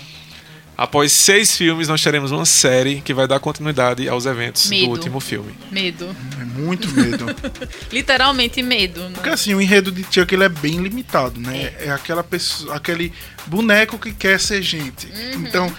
após 0.82 1.12
seis 1.12 1.56
filmes, 1.56 1.86
nós 1.86 2.02
teremos 2.02 2.32
uma 2.32 2.44
série 2.44 3.00
que 3.00 3.14
vai 3.14 3.28
dar 3.28 3.38
continuidade 3.38 4.08
aos 4.08 4.26
eventos 4.26 4.68
Medo. 4.68 4.86
do 4.86 4.90
último 4.90 5.20
filme. 5.20 5.54
Medo. 5.70 6.14
É 6.40 6.44
muito 6.44 6.88
medo. 6.90 7.26
Literalmente 7.92 8.60
medo. 8.60 9.00
né? 9.00 9.10
Porque 9.14 9.28
assim, 9.28 9.54
o 9.54 9.60
enredo 9.60 9.92
de 9.92 10.02
Chuck 10.02 10.34
ele 10.34 10.42
é 10.42 10.48
bem 10.48 10.82
limitado, 10.82 11.40
né? 11.40 11.72
É, 11.78 11.90
aquela 11.92 12.24
pessoa, 12.24 12.74
aquele 12.74 13.12
boneco 13.46 13.96
que 13.96 14.12
quer 14.12 14.40
ser 14.40 14.60
gente. 14.60 15.06
Uhum. 15.06 15.46
Então, 15.46 15.72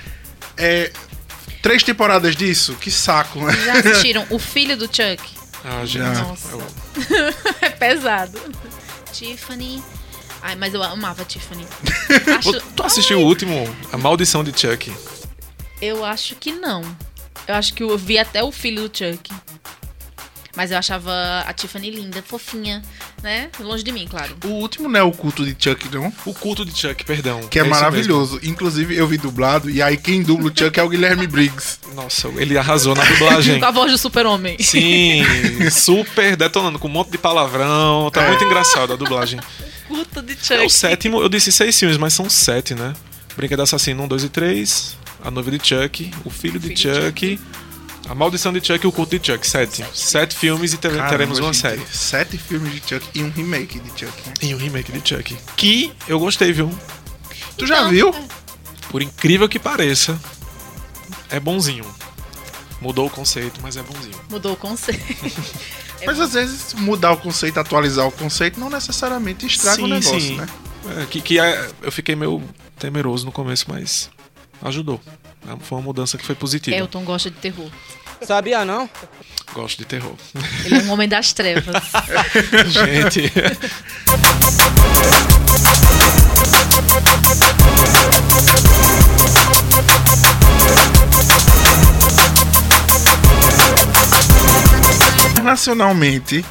é 0.55 0.89
três 1.61 1.83
temporadas 1.83 2.33
disso, 2.33 2.73
que 2.75 2.89
saco, 2.89 3.45
né? 3.45 3.53
Já 3.65 3.73
assistiram 3.73 4.25
O 4.29 4.39
Filho 4.39 4.77
do 4.77 4.85
Chuck? 4.85 5.21
Ah, 5.65 5.85
gente. 5.85 6.17
Nossa. 6.17 6.57
é 7.61 7.69
pesado. 7.69 8.39
Tiffany. 9.11 9.83
Ai, 10.43 10.55
mas 10.55 10.73
eu 10.73 10.83
amava 10.83 11.23
Tiffany. 11.23 11.65
Acho- 12.37 12.61
Tu 12.75 12.83
assistiu 12.83 13.19
o 13.19 13.23
último, 13.25 13.65
A 13.93 13.97
Maldição 13.97 14.43
de 14.43 14.51
Chuck? 14.59 14.93
Eu 15.81 16.03
acho 16.03 16.35
que 16.35 16.51
não. 16.51 16.81
Eu 17.47 17.55
acho 17.55 17.73
que 17.73 17.81
eu 17.83 17.97
vi 17.97 18.17
até 18.19 18.43
o 18.43 18.51
filho 18.51 18.87
do 18.87 18.97
Chuck. 18.97 19.31
Mas 20.55 20.69
eu 20.69 20.77
achava 20.77 21.11
a 21.47 21.51
Tiffany 21.53 21.89
linda, 21.89 22.21
fofinha, 22.21 22.83
né? 23.23 23.49
Longe 23.59 23.83
de 23.83 23.91
mim, 23.91 24.05
claro. 24.07 24.35
O 24.45 24.49
último 24.49 24.87
não 24.87 24.99
é 24.99 25.01
o 25.03 25.11
culto 25.11 25.43
de 25.43 25.55
Chuck, 25.57 25.89
não. 25.91 26.13
O 26.25 26.33
culto 26.33 26.63
de 26.63 26.77
Chuck, 26.79 27.03
perdão. 27.05 27.41
Que 27.47 27.57
é, 27.57 27.63
isso 27.63 27.71
maravilhoso. 27.71 28.39
Inclusive, 28.43 28.95
eu 28.95 29.07
vi 29.07 29.17
dublado, 29.17 29.67
e 29.67 29.81
aí 29.81 29.97
quem 29.97 30.21
dubla 30.21 30.51
o 30.51 30.53
Chuck 30.55 30.79
é 30.79 30.83
o 30.83 30.89
Guilherme 30.89 31.25
Briggs. 31.25 31.79
Nossa, 31.95 32.27
ele 32.37 32.55
arrasou 32.55 32.93
na 32.93 33.03
dublagem. 33.03 33.57
Com 33.59 33.65
a 33.65 33.71
voz 33.71 33.91
do 33.91 33.97
super-homem. 33.97 34.57
Sim, 34.59 35.23
super 35.71 36.35
detonando, 36.35 36.77
com 36.77 36.87
um 36.87 36.91
monte 36.91 37.09
de 37.11 37.17
palavrão. 37.17 38.11
Tá 38.11 38.27
muito 38.27 38.43
engraçado 38.43 38.93
a 38.93 38.95
dublagem. 38.95 39.39
Puta 39.87 40.21
de 40.21 40.33
Chuck. 40.35 40.53
É 40.53 40.65
o 40.65 40.69
sétimo, 40.69 41.21
eu 41.21 41.29
disse 41.29 41.51
seis 41.51 41.77
filmes, 41.77 41.97
mas 41.97 42.13
são 42.13 42.29
sete, 42.29 42.73
né? 42.73 42.93
Brinquedo 43.35 43.61
Assassino 43.61 44.03
1, 44.03 44.07
2 44.07 44.23
e 44.25 44.29
3, 44.29 44.97
A 45.23 45.31
Noiva 45.31 45.51
de 45.51 45.67
Chuck, 45.67 46.11
O 46.23 46.29
Filho 46.29 46.59
de 46.59 46.67
Filho 46.75 46.75
de 46.75 47.05
Chuck, 47.05 47.39
A 48.07 48.13
Maldição 48.15 48.53
de 48.53 48.65
Chuck 48.65 48.83
e 48.85 48.87
O 48.87 48.91
Culto 48.91 49.17
de 49.17 49.25
Chuck. 49.25 49.45
Sete. 49.47 49.83
Sete 49.93 50.35
filmes 50.35 50.73
e 50.73 50.77
Caramba, 50.77 51.09
teremos 51.09 51.39
uma 51.39 51.51
gente, 51.51 51.61
série. 51.61 51.81
Sete 51.91 52.37
filmes 52.37 52.73
de 52.73 52.79
Chuck 52.87 53.05
e 53.15 53.23
um 53.23 53.29
remake 53.31 53.79
de 53.79 53.89
Chuck. 53.89 54.27
né? 54.27 54.33
E 54.41 54.53
um 54.53 54.57
remake 54.57 54.91
de 54.91 55.07
Chuck. 55.07 55.35
Que 55.57 55.91
eu 56.07 56.19
gostei, 56.19 56.51
viu? 56.53 56.71
Tu 57.57 57.65
já 57.65 57.79
Então, 57.79 57.89
viu? 57.91 58.15
Por 58.89 59.01
incrível 59.01 59.49
que 59.49 59.57
pareça, 59.57 60.19
é 61.29 61.39
bonzinho. 61.39 61.85
Mudou 62.83 63.07
o 63.07 63.09
conceito, 63.09 63.61
mas 63.63 63.77
é 63.77 63.81
bonzinho. 63.81 64.19
Mudou 64.29 64.53
o 64.53 64.57
conceito. 64.57 65.01
Mas 66.05 66.19
às 66.19 66.33
vezes 66.33 66.73
mudar 66.73 67.13
o 67.13 67.17
conceito, 67.17 67.57
atualizar 67.61 68.05
o 68.05 68.11
conceito, 68.11 68.59
não 68.59 68.69
necessariamente 68.69 69.45
estraga 69.45 69.81
o 69.81 69.87
negócio, 69.87 70.35
né? 70.35 70.45
É, 71.01 71.05
que 71.05 71.21
que 71.21 71.39
é- 71.39 71.69
eu 71.81 71.93
fiquei 71.93 72.13
meio 72.13 72.43
temeroso 72.77 73.25
no 73.25 73.31
começo, 73.31 73.63
mas 73.69 74.09
ajudou. 74.61 74.99
É, 75.47 75.55
Foi 75.61 75.77
uma 75.77 75.83
mudança 75.85 76.17
que 76.17 76.25
foi 76.25 76.35
positiva. 76.35 76.75
Elton 76.75 77.05
gosta 77.05 77.31
de 77.31 77.37
terror. 77.37 77.69
Sabia 78.21 78.65
não? 78.65 78.89
Gosto 79.53 79.77
de 79.77 79.85
terror. 79.85 80.15
Ele 80.65 80.75
é 80.75 80.79
um 80.79 80.91
homem 80.91 81.07
das 81.07 81.31
trevas. 81.31 81.81
Gente. 82.67 83.31
Nacionalmente, 95.43 96.43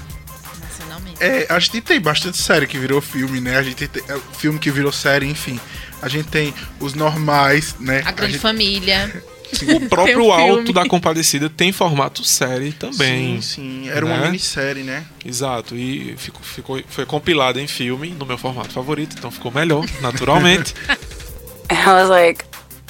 Nacionalmente. 0.60 1.22
é, 1.22 1.46
a 1.48 1.58
gente 1.58 1.80
tem 1.80 2.00
bastante 2.00 2.36
série 2.38 2.66
que 2.66 2.78
virou 2.78 3.00
filme, 3.00 3.40
né? 3.40 3.56
A 3.56 3.62
gente 3.62 3.86
tem 3.88 4.02
é, 4.08 4.18
filme 4.38 4.58
que 4.58 4.70
virou 4.70 4.92
série, 4.92 5.26
enfim. 5.26 5.58
A 6.00 6.08
gente 6.08 6.28
tem 6.28 6.52
os 6.80 6.94
normais, 6.94 7.76
né? 7.80 8.02
A 8.04 8.10
Grande 8.12 8.32
gente- 8.32 8.42
Família. 8.42 9.22
O 9.52 9.86
próprio 9.86 10.24
um 10.28 10.32
Alto 10.32 10.54
filme. 10.54 10.72
da 10.72 10.88
Compadecida 10.88 11.50
tem 11.50 11.72
formato 11.72 12.24
série 12.24 12.72
também. 12.72 13.38
Sim, 13.42 13.82
sim. 13.84 13.88
Era 13.90 14.06
uma 14.06 14.16
Né? 14.16 14.26
minissérie, 14.28 14.82
né? 14.82 15.04
Exato. 15.22 15.76
E 15.76 16.14
ficou, 16.16 16.40
ficou, 16.42 16.82
foi 16.88 17.04
compilada 17.04 17.60
em 17.60 17.66
filme, 17.66 18.08
no 18.18 18.24
meu 18.24 18.38
formato 18.38 18.70
favorito, 18.72 19.14
então 19.18 19.30
ficou 19.30 19.52
melhor, 19.52 19.84
naturalmente. 20.00 20.72
And 21.68 21.74
I 21.74 21.86
was 21.86 22.08
like, 22.08 22.42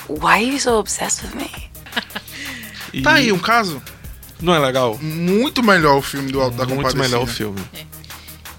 why 0.09 0.35
are 0.35 0.45
you 0.45 0.61
so 0.61 0.79
obsessed 0.79 1.25
with 1.27 1.35
me? 1.35 1.51
E 2.93 3.03
Tá 3.03 3.15
aí 3.15 3.33
um 3.33 3.41
caso 3.41 3.83
Não 4.43 4.55
é 4.55 4.59
legal? 4.59 4.99
muito 4.99 5.63
melhor 5.63 5.97
o 5.97 6.03
filme 6.03 6.31
do 6.33 6.41
Alto 6.41 6.57
da 6.57 6.65
Muito 6.67 6.77
Compadecida. 6.77 7.03
melhor 7.09 7.23
o 7.23 7.27
filme. 7.27 7.61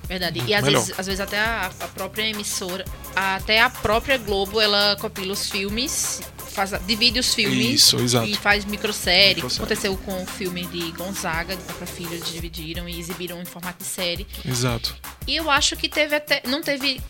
Verdade. 0.08 0.40
Muito 0.40 0.50
E 0.50 0.54
às 0.54 0.66
vezes, 0.66 0.94
às 1.00 1.06
vezes 1.06 1.20
até 1.22 1.40
a, 1.40 1.72
a 1.80 1.88
própria 1.88 2.24
emissora, 2.24 2.86
até 3.16 3.62
a 3.62 3.70
própria 3.70 4.18
Globo, 4.18 4.60
ela 4.60 4.96
copila 5.00 5.34
os 5.34 5.50
filmes, 5.50 6.22
faz, 6.38 6.72
divide 6.86 7.20
os 7.20 7.34
filmes 7.34 7.82
Isso, 7.82 7.98
exato. 8.00 8.28
e 8.28 8.36
faz 8.36 8.66
microsérie. 8.66 9.36
Microsérie. 9.36 9.58
Aconteceu 9.64 9.98
com 9.98 10.24
o 10.24 10.26
filme 10.26 10.66
de 10.68 10.92
Gonzaga, 10.92 11.56
de 11.56 11.64
Papa 11.64 11.86
Filho, 11.86 12.14
eles 12.14 12.32
dividiram 12.32 12.88
e 12.88 13.00
exibiram 13.00 13.42
em 13.42 13.46
formato 13.46 13.84
de 13.84 13.90
série. 13.90 14.28
Exato. 14.46 14.96
E 15.28 15.36
eu 15.36 15.50
acho 15.50 15.76
que 15.76 15.90
teve 15.90 16.16
até. 16.16 16.42
Não 16.48 16.62
teve. 16.62 17.02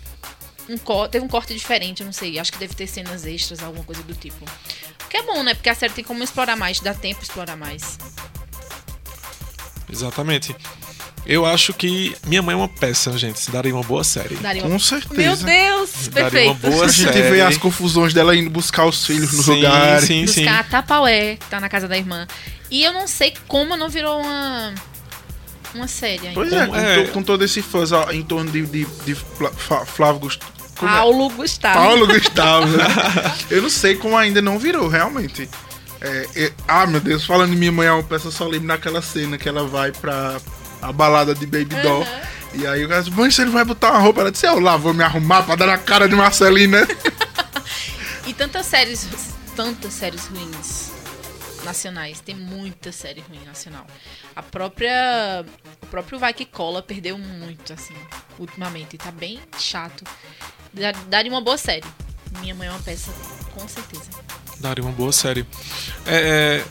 Um 0.70 0.78
teve 1.10 1.26
um 1.26 1.28
corte 1.28 1.54
diferente, 1.54 2.02
eu 2.02 2.06
não 2.06 2.14
sei. 2.14 2.40
Acho 2.40 2.54
que 2.54 2.58
deve 2.58 2.74
ter 2.74 2.88
cenas 2.88 3.26
extras, 3.26 3.62
alguma 3.62 3.84
coisa 3.84 4.02
do 4.04 4.14
tipo. 4.14 4.46
O 5.04 5.10
que 5.10 5.18
é 5.18 5.24
bom, 5.24 5.44
né? 5.44 5.54
Porque 5.54 5.70
a 5.70 5.76
série 5.76 5.92
tem 5.92 6.04
como 6.06 6.24
explorar 6.24 6.56
mais, 6.56 6.80
dá 6.80 6.94
tempo 6.94 7.20
de 7.20 7.26
explorar 7.26 7.58
mais. 7.58 7.98
Exatamente. 9.94 10.56
Eu 11.26 11.46
acho 11.46 11.74
que 11.74 12.14
Minha 12.26 12.42
Mãe 12.42 12.54
é 12.54 12.58
uma 12.58 12.68
peça, 12.68 13.18
gente. 13.18 13.40
Se 13.40 13.50
daria 13.50 13.74
uma 13.74 13.84
boa 13.84 14.04
série. 14.04 14.36
Daria 14.36 14.62
Com 14.62 14.68
uma... 14.68 14.80
certeza. 14.80 15.16
Meu 15.16 15.36
Deus! 15.38 16.10
Daria 16.10 16.50
uma 16.50 16.56
Perfeito. 16.56 16.56
boa 16.76 16.86
A 16.86 16.88
gente 16.90 17.14
série. 17.14 17.32
vê 17.32 17.42
as 17.42 17.56
confusões 17.58 18.14
dela 18.14 18.36
indo 18.36 18.50
buscar 18.50 18.86
os 18.86 19.06
filhos 19.06 19.32
nos 19.32 19.46
sim, 19.46 19.56
lugares. 19.56 20.04
Sim, 20.06 20.28
sim. 20.28 20.42
Buscar 20.44 20.60
a 20.60 20.64
Tapaué, 20.64 21.38
que 21.38 21.46
tá 21.46 21.62
na 21.62 21.70
casa 21.70 21.88
da 21.88 21.98
irmã. 21.98 22.28
E 22.70 22.84
eu 22.84 22.92
não 22.92 23.08
sei 23.08 23.34
como 23.48 23.78
não 23.78 23.88
virou 23.88 24.20
uma. 24.20 24.74
Uma 25.74 25.88
série 25.88 26.28
ainda. 26.28 26.34
Pois 26.34 26.52
é, 26.54 26.68
com, 26.68 26.76
É. 26.76 27.08
com 27.08 27.24
todo 27.24 27.44
esse 27.44 27.62
fãs 27.62 27.92
em 28.12 28.22
torno 28.22 28.52
de, 28.52 28.64
de, 28.66 28.86
de 29.06 29.16
Flávio 29.16 30.20
Gustavo. 30.20 30.52
Paulo 30.76 31.30
Gustavo. 31.30 31.80
Paulo 31.80 32.08
Gustavo. 32.08 32.68
né? 32.68 32.84
Eu 33.50 33.62
não 33.62 33.70
sei 33.70 33.96
como 33.96 34.18
ainda 34.18 34.42
não 34.42 34.60
virou, 34.60 34.88
realmente. 34.90 35.50
É, 36.04 36.28
é- 36.36 36.54
ah, 36.68 36.86
meu 36.86 37.00
Deus, 37.00 37.26
falando 37.26 37.52
de 37.52 37.56
minha 37.56 37.72
mãe, 37.72 37.88
é 37.88 37.92
uma 37.92 38.04
peça, 38.04 38.30
lembro 38.46 38.68
naquela 38.68 39.02
cena 39.02 39.38
que 39.38 39.48
ela 39.48 39.66
vai 39.66 39.92
pra 39.92 40.38
a 40.82 40.92
balada 40.92 41.34
de 41.34 41.46
Baby 41.46 41.82
Doll. 41.82 42.06
E 42.54 42.68
aí 42.68 42.86
o 42.86 42.90
cara 42.90 43.02
diz, 43.02 43.14
mãe, 43.14 43.30
vai 43.50 43.64
botar 43.64 43.92
uma 43.92 44.00
roupa? 44.00 44.22
Ela 44.22 44.32
disse, 44.32 44.46
eu 44.46 44.60
lá 44.60 44.76
vou 44.76 44.94
me 44.94 45.04
arrumar 45.04 45.44
pra 45.44 45.56
dar 45.56 45.66
na 45.66 45.78
cara 45.78 46.08
de 46.08 46.16
Marcelina. 46.16 46.86
E 48.26 48.34
tantas 48.34 48.66
séries, 48.68 49.06
tantas 49.54 49.92
séries 49.94 50.28
ruins 50.28 50.92
nacionais. 51.66 52.22
Tem 52.22 52.34
muita 52.34 52.90
série 52.92 53.22
ruim 53.22 53.44
nacional. 53.46 53.86
A 54.34 54.42
própria. 54.42 55.46
O 55.82 55.88
próprio 55.88 56.18
Vai 56.18 56.34
Que 56.34 56.46
Cola 56.46 56.82
perdeu 56.82 57.18
muito, 57.18 57.74
assim, 57.74 57.94
ultimamente. 58.40 58.98
Tá 58.98 59.12
bem 59.12 59.42
chato. 59.60 60.06
Daria 61.08 61.30
uma 61.32 61.42
boa 61.42 61.58
série. 61.58 61.86
Minha 62.40 62.56
mãe 62.56 62.70
é 62.70 62.72
uma 62.72 62.80
peça, 62.80 63.12
com 63.54 63.68
certeza. 63.68 64.10
Daria 64.64 64.82
uma 64.82 64.94
boa 64.94 65.12
série. 65.12 65.46
É, 66.06 66.64
é, 66.64 66.66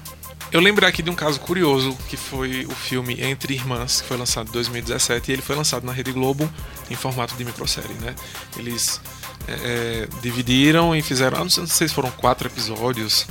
eu 0.51 0.61
lembrei 0.63 0.89
aqui 0.89 1.03
de 1.03 1.11
um 1.11 1.15
caso 1.15 1.39
curioso, 1.39 1.95
que 2.09 2.17
foi 2.17 2.65
o 2.65 2.75
filme 2.75 3.23
Entre 3.23 3.53
Irmãs, 3.53 4.01
que 4.01 4.09
foi 4.09 4.17
lançado 4.17 4.49
em 4.49 4.53
2017, 4.53 5.31
e 5.31 5.35
ele 5.35 5.43
foi 5.43 5.55
lançado 5.55 5.85
na 5.85 5.93
Rede 5.93 6.11
Globo 6.11 6.51
em 6.91 6.95
formato 6.95 7.35
de 7.37 7.45
microsérie, 7.45 7.95
né? 8.01 8.15
Eles 8.57 8.99
é, 9.47 9.53
é, 9.53 10.09
dividiram 10.23 10.97
e 10.97 11.03
fizeram, 11.03 11.37
ah, 11.37 11.41
não 11.45 11.51
sei, 11.51 11.67
se 11.67 11.95
foram 11.95 12.11
quatro 12.13 12.49
episódios. 12.49 13.27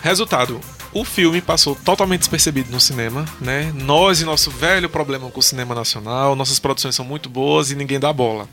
Resultado, 0.00 0.58
o 0.90 1.04
filme 1.04 1.42
passou 1.42 1.74
totalmente 1.74 2.20
despercebido 2.20 2.72
no 2.72 2.80
cinema, 2.80 3.26
né? 3.38 3.70
Nós 3.74 4.22
e 4.22 4.24
nosso 4.24 4.50
velho 4.50 4.88
problema 4.88 5.30
com 5.30 5.40
o 5.40 5.42
cinema 5.42 5.74
nacional, 5.74 6.34
nossas 6.34 6.58
produções 6.58 6.94
são 6.94 7.04
muito 7.04 7.28
boas 7.28 7.70
e 7.70 7.74
ninguém 7.74 8.00
dá 8.00 8.10
bola. 8.14 8.48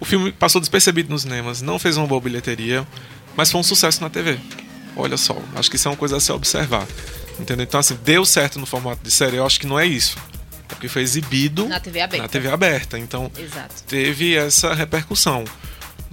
O 0.00 0.04
filme 0.04 0.32
passou 0.32 0.60
despercebido 0.60 1.10
nos 1.10 1.22
cinemas, 1.22 1.62
não 1.62 1.78
fez 1.78 1.96
uma 1.96 2.06
boa 2.06 2.20
bilheteria, 2.20 2.86
mas 3.36 3.50
foi 3.50 3.60
um 3.60 3.64
sucesso 3.64 4.00
na 4.00 4.10
TV. 4.10 4.38
Olha 4.96 5.16
só, 5.16 5.36
acho 5.56 5.68
que 5.70 5.76
isso 5.76 5.88
é 5.88 5.90
uma 5.90 5.96
coisa 5.96 6.16
a 6.16 6.20
se 6.20 6.30
observar. 6.32 6.86
Entendeu? 7.38 7.64
Então, 7.64 7.80
assim, 7.80 7.98
deu 8.04 8.24
certo 8.24 8.58
no 8.60 8.66
formato 8.66 9.02
de 9.02 9.10
série, 9.10 9.36
eu 9.36 9.44
acho 9.46 9.58
que 9.58 9.66
não 9.66 9.78
é 9.78 9.84
isso. 9.86 10.16
É 10.68 10.74
porque 10.74 10.88
foi 10.88 11.02
exibido 11.02 11.68
Na 11.68 11.80
TV 11.80 12.00
aberta. 12.00 12.22
na 12.22 12.28
TV 12.28 12.48
aberta. 12.48 12.98
Então, 12.98 13.30
Exato. 13.36 13.82
teve 13.88 14.36
essa 14.36 14.72
repercussão. 14.72 15.44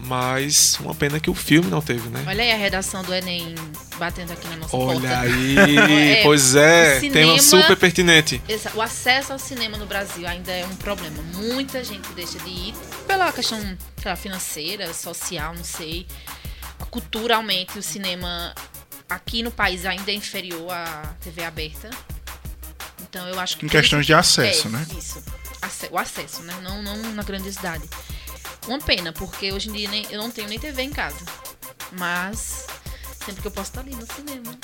Mas 0.03 0.77
uma 0.79 0.95
pena 0.95 1.19
que 1.19 1.29
o 1.29 1.35
filme 1.35 1.69
não 1.69 1.79
teve, 1.79 2.09
né? 2.09 2.23
Olha 2.25 2.43
aí 2.43 2.51
a 2.51 2.57
redação 2.57 3.03
do 3.03 3.13
Enem 3.13 3.53
batendo 3.99 4.33
aqui 4.33 4.47
na 4.47 4.55
nossa 4.57 4.75
Olha 4.75 4.99
porta. 4.99 5.19
aí, 5.19 5.55
É, 6.17 6.23
pois 6.23 6.55
é, 6.55 6.97
o 6.97 7.01
tema 7.01 7.11
cinema- 7.11 7.39
super 7.39 7.77
pertinente. 7.77 8.41
O 8.73 8.81
acesso 8.81 9.31
ao 9.33 9.37
cinema 9.37 9.77
no 9.77 9.85
Brasil 9.85 10.27
ainda 10.27 10.51
é 10.51 10.65
um 10.65 10.75
problema. 10.77 11.21
Muita 11.35 11.83
gente 11.83 12.09
deixa 12.13 12.39
de 12.39 12.49
ir 12.49 12.73
pela 13.07 13.31
questão 13.31 13.59
lá, 14.03 14.15
financeira, 14.15 14.91
social, 14.91 15.53
não 15.55 15.63
sei. 15.63 16.07
Culturalmente, 16.91 17.79
o 17.79 17.81
cinema 17.81 18.53
aqui 19.09 19.41
no 19.41 19.49
país 19.49 19.85
ainda 19.85 20.11
é 20.11 20.13
inferior 20.13 20.69
à 20.71 21.15
TV 21.21 21.43
aberta. 21.43 21.89
Então 23.01 23.27
eu 23.27 23.39
acho 23.39 23.57
que. 23.57 23.65
Em 23.65 23.69
questões 23.69 24.05
de 24.05 24.13
acesso, 24.13 24.67
é, 24.67 24.71
né? 24.71 24.85
Isso. 24.97 25.23
O 25.89 25.97
acesso, 25.97 26.43
né? 26.43 26.53
Não, 26.61 26.83
não 26.83 26.97
na 27.13 27.23
grandiosidade. 27.23 27.89
Uma 28.67 28.79
pena, 28.79 29.11
porque 29.13 29.51
hoje 29.51 29.69
em 29.69 29.73
dia 29.73 29.89
nem- 29.89 30.05
eu 30.11 30.19
não 30.21 30.29
tenho 30.29 30.47
nem 30.47 30.59
TV 30.59 30.83
em 30.83 30.91
casa. 30.91 31.25
Mas 31.93 32.67
sempre 33.25 33.41
que 33.41 33.47
eu 33.47 33.51
posso 33.51 33.71
estar 33.71 33.81
ali 33.81 33.95
no 33.95 34.05
cinema. 34.13 34.57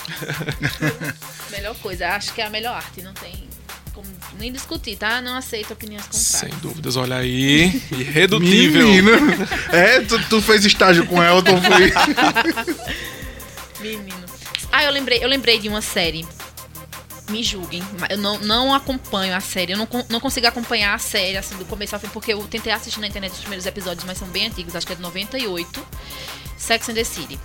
melhor 1.49 1.75
coisa, 1.79 2.09
acho 2.09 2.33
que 2.33 2.41
é 2.41 2.45
a 2.45 2.49
melhor 2.49 2.75
arte, 2.75 3.01
não 3.01 3.13
tem 3.13 3.47
nem 4.37 4.51
discutir, 4.51 4.95
tá? 4.97 5.21
Não 5.21 5.35
aceito 5.35 5.73
opiniões 5.73 6.03
Sem 6.11 6.49
contrárias. 6.49 6.61
dúvidas, 6.61 6.95
olha 6.95 7.17
aí. 7.17 7.81
Irredutível. 7.91 8.87
Menina. 8.87 9.17
É, 9.71 10.01
tu, 10.01 10.19
tu 10.29 10.41
fez 10.41 10.65
estágio 10.65 11.05
com 11.05 11.21
Elton, 11.21 11.59
foi. 11.61 11.93
Menino. 13.81 14.25
Ah, 14.71 14.83
eu 14.83 14.91
lembrei, 14.91 15.23
eu 15.23 15.27
lembrei 15.27 15.59
de 15.59 15.67
uma 15.69 15.81
série. 15.81 16.25
Me 17.29 17.43
julguem, 17.43 17.83
mas 17.99 18.11
eu 18.11 18.17
não, 18.17 18.39
não 18.39 18.73
acompanho 18.73 19.35
a 19.35 19.39
série. 19.41 19.73
Eu 19.73 19.77
não, 19.77 19.87
não 20.09 20.19
consigo 20.19 20.47
acompanhar 20.47 20.93
a 20.93 20.97
série 20.97 21.35
assim 21.35 21.55
do 21.57 21.65
começo 21.65 21.93
ao 21.93 21.99
fim, 21.99 22.07
porque 22.07 22.31
eu 22.33 22.41
tentei 22.47 22.71
assistir 22.71 23.01
na 23.01 23.07
internet 23.07 23.33
os 23.33 23.39
primeiros 23.39 23.65
episódios, 23.65 24.05
mas 24.05 24.17
são 24.17 24.27
bem 24.29 24.47
antigos, 24.47 24.75
acho 24.75 24.87
que 24.87 24.93
é 24.93 24.95
de 24.95 25.01
98. 25.01 25.85
Sex 26.57 26.89
and 26.89 26.93
the 26.93 27.03
City. 27.03 27.37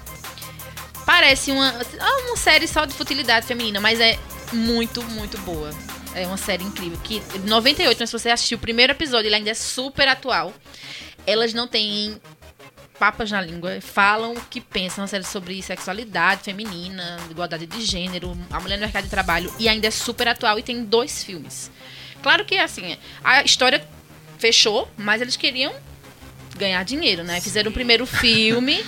Parece 1.05 1.51
uma, 1.51 1.75
ah, 1.99 2.19
uma 2.27 2.37
série 2.37 2.69
só 2.69 2.85
de 2.85 2.95
futilidade 2.95 3.45
feminina, 3.45 3.81
mas 3.81 3.99
é 3.99 4.19
muito, 4.53 5.03
muito 5.03 5.37
boa. 5.39 5.71
É 6.15 6.27
uma 6.27 6.37
série 6.37 6.65
incrível. 6.65 6.99
Que 7.03 7.21
de 7.21 7.39
98, 7.41 7.99
mas 7.99 8.11
se 8.11 8.19
você 8.19 8.31
assistiu 8.31 8.59
o 8.59 8.61
primeiro 8.61 8.93
episódio, 8.93 9.29
ele 9.29 9.37
ainda 9.37 9.51
é 9.51 9.55
super 9.55 10.09
atual. 10.09 10.53
Elas 11.27 11.55
não 11.55 11.67
têm 11.67 12.21
papas 12.99 13.33
na 13.33 13.41
língua, 13.41 13.81
falam 13.81 14.33
o 14.33 14.41
que 14.43 14.61
pensam, 14.61 15.03
uma 15.03 15.09
série 15.09 15.25
sobre 15.25 15.61
sexualidade 15.61 16.43
feminina, 16.45 17.19
igualdade 17.29 17.67
de 17.67 17.85
gênero, 17.85 18.39
a 18.49 18.61
mulher 18.61 18.77
no 18.77 18.83
mercado 18.83 19.03
de 19.03 19.11
trabalho, 19.11 19.53
e 19.59 19.69
ainda 19.69 19.89
é 19.89 19.91
super 19.91 20.29
atual 20.29 20.57
e 20.57 20.63
tem 20.63 20.85
dois 20.85 21.25
filmes. 21.25 21.69
Claro 22.23 22.45
que, 22.45 22.57
assim, 22.57 22.97
a 23.25 23.43
história 23.43 23.85
fechou, 24.39 24.89
mas 24.97 25.21
eles 25.21 25.37
queriam 25.37 25.75
ganhar 26.57 26.85
dinheiro, 26.85 27.25
né? 27.25 27.41
Fizeram 27.41 27.73
o 27.73 27.75
primeiro 27.75 28.07
filme, 28.07 28.85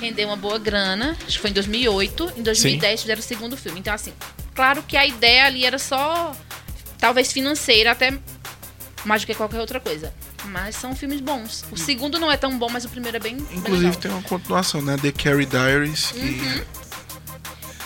rendeu 0.00 0.28
uma 0.28 0.36
boa 0.36 0.58
grana, 0.58 1.16
acho 1.26 1.36
que 1.36 1.38
foi 1.40 1.50
em 1.50 1.54
2008, 1.54 2.34
em 2.36 2.42
2010 2.42 3.00
fizeram 3.00 3.20
o 3.20 3.24
segundo 3.24 3.56
filme. 3.56 3.80
Então, 3.80 3.92
assim, 3.92 4.12
claro 4.54 4.82
que 4.82 4.96
a 4.96 5.06
ideia 5.06 5.46
ali 5.46 5.64
era 5.64 5.78
só, 5.78 6.32
talvez 6.98 7.32
financeira, 7.32 7.92
até 7.92 8.18
mais 9.04 9.22
do 9.22 9.26
que 9.26 9.34
qualquer 9.34 9.60
outra 9.60 9.80
coisa. 9.80 10.12
Mas 10.46 10.74
são 10.76 10.94
filmes 10.96 11.20
bons. 11.20 11.64
O 11.70 11.76
segundo 11.76 12.18
não 12.18 12.30
é 12.30 12.36
tão 12.36 12.58
bom, 12.58 12.68
mas 12.68 12.84
o 12.84 12.88
primeiro 12.88 13.16
é 13.16 13.20
bem, 13.20 13.36
bem 13.36 13.58
Inclusive 13.58 13.86
legal. 13.86 14.00
tem 14.00 14.10
uma 14.10 14.22
continuação, 14.22 14.82
né? 14.82 14.96
The 15.00 15.12
Carrie 15.12 15.46
Diaries, 15.46 16.10
que 16.12 16.18
Uhum. 16.20 16.62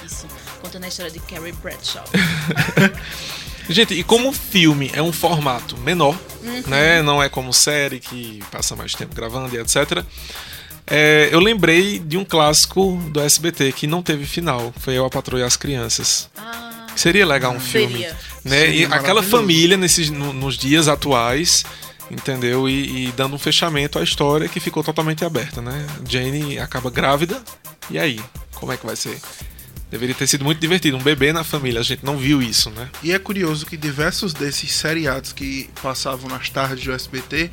Isso, 0.07 0.27
contando 0.63 0.85
a 0.85 0.89
história 0.89 1.11
de 1.13 1.21
Carrie 1.21 1.53
Bradshaw. 1.53 2.05
Gente, 3.69 3.95
e 3.95 4.05
como 4.05 4.33
filme 4.33 4.91
é 4.95 5.03
um 5.03 5.13
formato 5.13 5.77
menor, 5.79 6.17
Uhum. 6.43 6.63
né? 6.69 7.03
Não 7.03 7.21
é 7.23 7.29
como 7.29 7.53
série 7.53 7.99
que 7.99 8.43
passa 8.53 8.77
mais 8.77 8.95
tempo 8.95 9.15
gravando 9.15 9.55
e 9.55 9.59
etc. 9.59 10.05
É, 10.87 11.29
eu 11.33 11.41
lembrei 11.41 11.99
de 11.99 12.17
um 12.17 12.25
clássico 12.25 12.97
do 13.11 13.21
SBT 13.21 13.73
que 13.73 13.87
não 13.87 14.03
teve 14.03 14.25
final. 14.25 14.73
Foi 14.79 14.95
Eu, 14.95 15.05
a 15.05 15.11
Patroa 15.11 15.41
e 15.41 15.43
as 15.45 15.57
Crianças. 15.57 16.29
Ah, 16.37 16.87
Seria 16.95 17.27
legal 17.27 17.53
um 17.53 17.61
filme. 17.61 17.93
Seria. 17.95 18.17
Né? 18.45 18.59
Seria 18.61 18.81
e 18.89 18.93
aquela 18.93 19.23
família 19.23 19.77
nesses, 19.77 20.09
no- 20.11 20.33
nos 20.33 20.57
dias 20.57 20.87
atuais, 20.89 21.65
entendeu? 22.11 22.69
E, 22.69 23.09
e 23.09 23.13
dando 23.13 23.35
um 23.35 23.39
fechamento 23.39 23.99
à 23.99 24.03
história 24.03 24.49
que 24.49 24.61
ficou 24.61 24.83
totalmente 24.85 25.25
aberta, 25.25 25.61
né? 25.61 25.87
Jane 26.09 26.59
acaba 26.59 26.89
grávida. 26.91 27.43
E 27.91 27.99
aí? 27.99 28.21
Como 28.55 28.73
é 28.73 28.77
que 28.77 28.87
vai 28.87 28.97
ser? 28.97 29.19
Deveria 29.91 30.15
ter 30.15 30.27
sido 30.27 30.45
muito 30.45 30.59
divertido. 30.61 30.97
Um 30.97 31.03
bebê 31.03 31.33
na 31.33 31.45
família. 31.45 31.81
A 31.81 31.85
gente 31.85 32.05
não 32.05 32.17
viu 32.17 32.41
isso, 32.41 32.71
né? 32.71 32.89
E 33.03 33.13
é 33.13 33.19
curioso 33.19 33.67
que 33.67 33.77
diversos 33.77 34.33
desses 34.33 34.73
seriados 34.73 35.33
que 35.33 35.69
passavam 35.83 36.29
nas 36.31 36.49
tardes 36.49 36.85
do 36.85 36.93
SBT, 36.93 37.51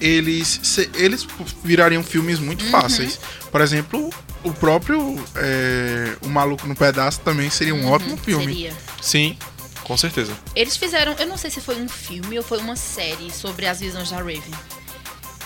eles, 0.00 0.60
se- 0.62 0.90
eles 0.94 1.26
virariam 1.64 2.02
filmes 2.02 2.38
muito 2.38 2.64
Uhum. 2.64 2.70
fáceis. 2.70 3.18
Por 3.50 3.60
exemplo, 3.60 4.10
o 4.44 4.52
próprio 4.52 5.18
é, 5.36 6.14
O 6.22 6.28
Maluco 6.28 6.66
no 6.66 6.74
Pedaço 6.76 7.20
também 7.20 7.50
seria 7.50 7.74
um 7.74 7.88
ótimo 7.90 8.16
filme. 8.16 8.44
Uhum, 8.46 8.52
seria. 8.52 8.72
Sim, 9.00 9.38
com 9.84 9.96
certeza. 9.96 10.32
Eles 10.54 10.76
fizeram, 10.76 11.14
eu 11.18 11.26
não 11.26 11.36
sei 11.36 11.50
se 11.50 11.60
foi 11.60 11.76
um 11.76 11.88
filme 11.88 12.36
ou 12.38 12.44
foi 12.44 12.58
uma 12.58 12.76
série 12.76 13.30
sobre 13.32 13.66
as 13.66 13.80
visões 13.80 14.10
da 14.10 14.16
Raven. 14.18 14.42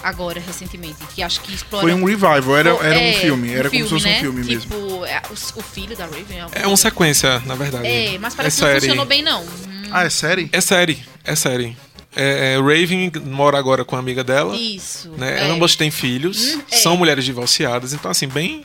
Agora, 0.02 0.40
recentemente, 0.44 0.96
que 1.14 1.22
acho 1.22 1.40
que 1.42 1.54
explora. 1.54 1.82
Foi 1.84 1.94
um 1.94 2.04
revival, 2.04 2.56
era, 2.56 2.70
era 2.70 2.98
É, 3.00 3.10
um 3.16 3.20
filme, 3.20 3.52
era 3.52 3.70
como 3.70 3.84
se 3.84 3.88
fosse 3.90 4.04
né? 4.06 4.16
um 4.16 4.20
filme 4.20 4.44
mesmo. 4.44 4.60
Tipo, 4.62 5.04
é, 5.06 5.22
o, 5.30 5.32
o 5.32 5.62
filho 5.62 5.96
da 5.96 6.06
Raven. 6.06 6.40
alguma 6.40 6.56
É 6.56 6.60
uma 6.62 6.66
coisa. 6.70 6.76
sequência, 6.82 7.38
na 7.46 7.54
verdade. 7.54 7.86
É, 7.86 8.18
mas 8.18 8.34
parece 8.34 8.56
é 8.56 8.58
que 8.58 8.64
não 8.64 8.68
série. 8.72 8.80
funcionou 8.80 9.06
bem, 9.06 9.22
não. 9.22 9.42
Hum, 9.44 9.82
Ah, 9.92 10.04
é 10.04 10.10
série? 10.10 10.50
É 10.52 10.60
série, 10.60 10.98
é 11.22 11.36
série. 11.36 11.76
É, 12.14 12.54
é, 12.54 12.56
Raven 12.58 13.10
mora 13.24 13.58
agora 13.58 13.84
com 13.84 13.96
a 13.96 13.98
amiga 13.98 14.22
dela. 14.22 14.54
Isso. 14.56 15.10
né? 15.16 15.40
é. 15.40 15.50
Ambas 15.50 15.74
têm 15.76 15.90
filhos, 15.90 16.54
Hum, 16.54 16.62
é. 16.70 16.76
são 16.76 16.96
mulheres 16.96 17.24
divorciadas, 17.24 17.92
então 17.94 18.10
assim, 18.10 18.28
bem 18.28 18.64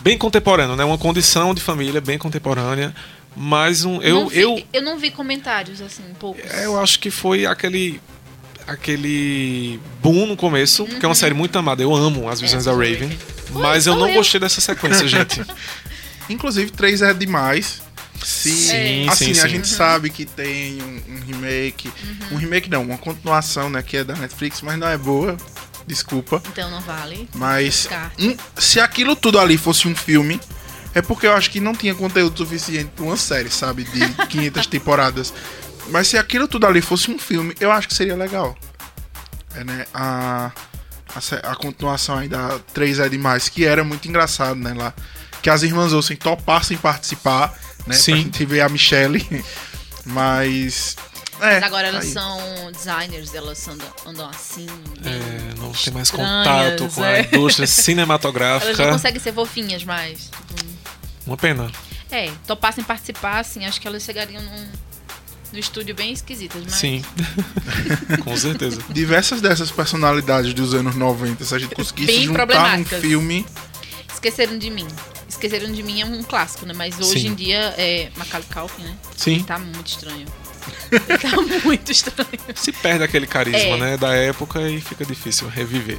bem 0.00 0.18
contemporâneo, 0.18 0.74
né? 0.76 0.84
Uma 0.84 0.98
condição 0.98 1.54
de 1.54 1.62
família 1.62 2.00
bem 2.00 2.18
contemporânea, 2.18 2.94
mas 3.36 3.84
um 3.84 4.02
eu 4.02 4.16
não 4.22 4.28
vi, 4.28 4.40
eu 4.40 4.62
eu 4.72 4.82
não 4.82 4.98
vi 4.98 5.10
comentários, 5.10 5.80
assim, 5.80 6.02
poucos. 6.18 6.42
é, 6.52 6.66
eu 6.66 6.78
acho 6.80 6.98
que 6.98 7.10
foi 7.10 7.46
aquele 7.46 8.00
aquele 8.66 9.78
boom 10.02 10.26
no 10.26 10.36
começo, 10.36 10.84
porque 10.86 11.04
é 11.04 11.08
uma 11.08 11.14
série 11.14 11.34
muito 11.34 11.56
amada. 11.58 11.82
Eu 11.82 11.94
amo 11.94 12.28
as 12.28 12.40
visões 12.40 12.64
da 12.64 12.72
Uhum. 12.72 12.82
É, 12.82 12.88
Raven, 12.92 13.08
Raven. 13.08 13.18
mas 13.62 13.86
Oi, 13.86 13.92
eu 13.92 13.96
não 13.96 14.08
eu. 14.08 14.14
gostei 14.14 14.40
dessa 14.40 14.60
sequência, 14.60 15.06
gente. 15.08 15.40
Inclusive, 16.28 16.70
três 16.72 17.02
é 17.02 17.12
demais. 17.14 17.82
Se, 18.22 18.50
Sim, 18.50 19.08
assim, 19.08 19.34
sim, 19.34 19.40
a 19.40 19.42
sim. 19.42 19.48
gente 19.48 19.68
sabe 19.68 20.08
que 20.10 20.24
tem 20.24 20.80
um, 20.82 21.14
um 21.14 21.20
remake. 21.26 21.88
Uhum. 22.02 22.18
Um 22.32 22.36
remake 22.36 22.70
não, 22.70 22.82
uma 22.82 22.96
continuação, 22.98 23.68
né? 23.68 23.82
Que 23.82 23.98
é 23.98 24.04
da 24.04 24.14
Netflix, 24.14 24.60
mas 24.62 24.78
não 24.78 24.86
é 24.88 24.96
boa. 24.96 25.36
Desculpa. 25.86 26.42
Então 26.50 26.70
não 26.70 26.80
vale. 26.80 27.28
Mas 27.34 27.88
um- 28.18 28.36
se 28.58 28.80
aquilo 28.80 29.14
tudo 29.14 29.38
ali 29.38 29.58
fosse 29.58 29.86
um 29.86 29.94
filme, 29.94 30.40
é 30.94 31.02
porque 31.02 31.26
eu 31.26 31.34
acho 31.34 31.50
que 31.50 31.60
não 31.60 31.74
tinha 31.74 31.94
conteúdo 31.94 32.38
suficiente 32.38 32.90
pra 32.96 33.04
uma 33.04 33.16
série, 33.16 33.50
sabe? 33.50 33.84
De 33.84 34.08
500 34.28 34.66
temporadas. 34.66 35.34
Mas 35.90 36.08
se 36.08 36.16
aquilo 36.16 36.48
tudo 36.48 36.66
ali 36.66 36.80
fosse 36.80 37.10
um 37.10 37.18
filme, 37.18 37.54
eu 37.60 37.70
acho 37.70 37.88
que 37.88 37.94
seria 37.94 38.16
legal. 38.16 38.56
É, 39.54 39.62
né? 39.64 39.84
A, 39.92 40.50
a, 41.14 41.50
a 41.52 41.56
continuação 41.56 42.16
aí 42.16 42.28
da 42.28 42.58
3 42.72 43.00
é 43.00 43.08
demais, 43.10 43.50
que 43.50 43.66
era 43.66 43.84
muito 43.84 44.08
engraçado, 44.08 44.56
né? 44.58 44.72
Lá, 44.72 44.94
que 45.42 45.50
as 45.50 45.62
irmãs 45.62 45.92
Olsen 45.92 46.16
topassem 46.16 46.78
participar, 46.78 47.54
né? 47.86 47.94
Sim. 47.94 48.12
Pra 48.12 48.20
gente 48.20 48.44
ver 48.44 48.60
a 48.60 48.68
Michelle. 48.68 49.44
Mas. 50.04 50.96
É, 51.40 51.54
Mas 51.54 51.62
agora 51.64 51.88
elas 51.88 52.04
aí. 52.04 52.12
são 52.12 52.72
designers, 52.72 53.34
elas 53.34 53.66
andam, 53.66 53.88
andam 54.06 54.30
assim. 54.30 54.66
É, 55.04 55.54
não 55.58 55.72
tem 55.72 55.92
mais 55.92 56.08
estranhas, 56.08 56.10
contato 56.10 56.94
com 56.94 57.02
a 57.02 57.10
é. 57.10 57.20
indústria 57.22 57.64
Elas 57.64 57.76
não 57.76 57.84
cinematográfica. 57.84 58.90
conseguem 58.90 59.20
ser 59.20 59.32
fofinhas 59.32 59.84
mais. 59.84 60.30
Uma 61.26 61.36
pena. 61.36 61.70
É, 62.10 62.30
topassem 62.46 62.84
participar, 62.84 63.40
assim, 63.40 63.64
acho 63.64 63.80
que 63.80 63.88
elas 63.88 64.04
chegariam 64.04 64.40
num, 64.40 64.68
no 65.52 65.58
estúdio 65.58 65.94
bem 65.94 66.12
esquisitas, 66.12 66.62
mas. 66.64 66.74
Sim. 66.74 67.04
com 68.22 68.36
certeza. 68.36 68.80
Diversas 68.90 69.40
dessas 69.40 69.72
personalidades 69.72 70.54
dos 70.54 70.72
anos 70.72 70.94
90, 70.94 71.44
se 71.44 71.54
a 71.54 71.58
gente 71.58 71.74
conseguisse 71.76 72.12
Bem 72.12 72.24
juntar 72.26 72.78
num 72.78 72.84
filme. 72.84 73.44
Esqueceram 74.24 74.56
de 74.56 74.70
mim. 74.70 74.86
Esqueceram 75.28 75.70
de 75.70 75.82
mim 75.82 76.00
é 76.00 76.06
um 76.06 76.22
clássico, 76.22 76.64
né? 76.64 76.72
Mas 76.74 76.98
hoje 76.98 77.20
Sim. 77.20 77.28
em 77.28 77.34
dia 77.34 77.74
é 77.76 78.08
Macaulay 78.16 78.48
Culkin, 78.50 78.82
né? 78.82 78.96
Sim. 79.14 79.42
Tá 79.42 79.58
muito 79.58 79.86
estranho. 79.86 80.26
tá 81.20 81.60
muito 81.62 81.92
estranho. 81.92 82.30
Se 82.54 82.72
perde 82.72 83.04
aquele 83.04 83.26
carisma, 83.26 83.58
É. 83.58 83.76
né, 83.76 83.96
da 83.98 84.14
época 84.14 84.62
e 84.62 84.80
fica 84.80 85.04
difícil 85.04 85.46
reviver. 85.48 85.98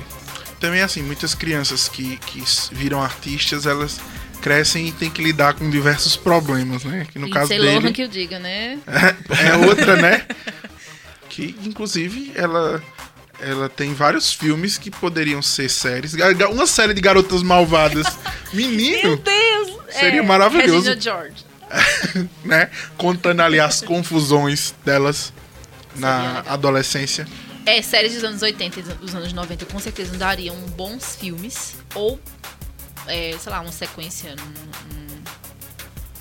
Também, 0.60 0.82
assim, 0.82 1.04
muitas 1.04 1.36
crianças 1.36 1.88
que, 1.88 2.18
que 2.18 2.44
viram 2.72 3.00
artistas, 3.00 3.68
elas 3.68 4.00
crescem 4.42 4.88
e 4.88 4.92
têm 4.92 5.12
que 5.12 5.22
lidar 5.22 5.54
com 5.54 5.70
diversos 5.70 6.16
problemas, 6.18 6.84
né? 6.84 7.06
Que 7.12 7.20
no 7.20 7.30
caso 7.30 7.54
Lindsay 7.54 7.70
Lohan 7.70 7.82
dele 7.82 7.94
que 7.94 8.02
eu 8.02 8.08
diga, 8.08 8.40
né? 8.40 8.80
é 8.90 9.68
outra, 9.68 9.98
né? 9.98 10.26
Que, 11.30 11.56
inclusive, 11.64 12.32
ela, 12.34 12.82
ela 13.40 13.70
tem 13.70 13.94
vários 13.94 14.34
filmes 14.34 14.78
que 14.78 14.90
poderiam 14.90 15.42
ser 15.42 15.70
séries. 15.70 16.14
Uma 16.52 16.68
série 16.68 16.94
de 16.94 17.02
garotas 17.02 17.44
malvadas. 17.44 18.06
Menino, 18.54 19.18
Deus! 19.18 19.78
Seria 19.90 20.24
maravilhoso. 20.24 20.90
Regina 20.90 21.02
George. 21.02 21.46
né? 22.44 22.70
Contando 22.98 23.42
ali 23.42 23.60
as 23.60 23.82
confusões 23.82 24.74
delas 24.84 25.34
na 25.96 26.40
legal. 26.40 26.54
adolescência. 26.54 27.28
É, 27.66 27.82
séries 27.82 28.14
dos 28.14 28.24
anos 28.24 28.42
80 28.42 28.80
e 28.80 28.84
dos 28.84 29.16
anos 29.16 29.34
90 29.34 29.66
com 29.66 29.80
certeza 29.80 30.16
dariam 30.18 30.56
bons 30.78 31.16
filmes. 31.16 31.76
Ou, 31.96 32.20
é, 33.08 33.36
sei 33.40 33.52
lá, 33.52 33.62
uma 33.62 33.72
sequência, 33.72 34.36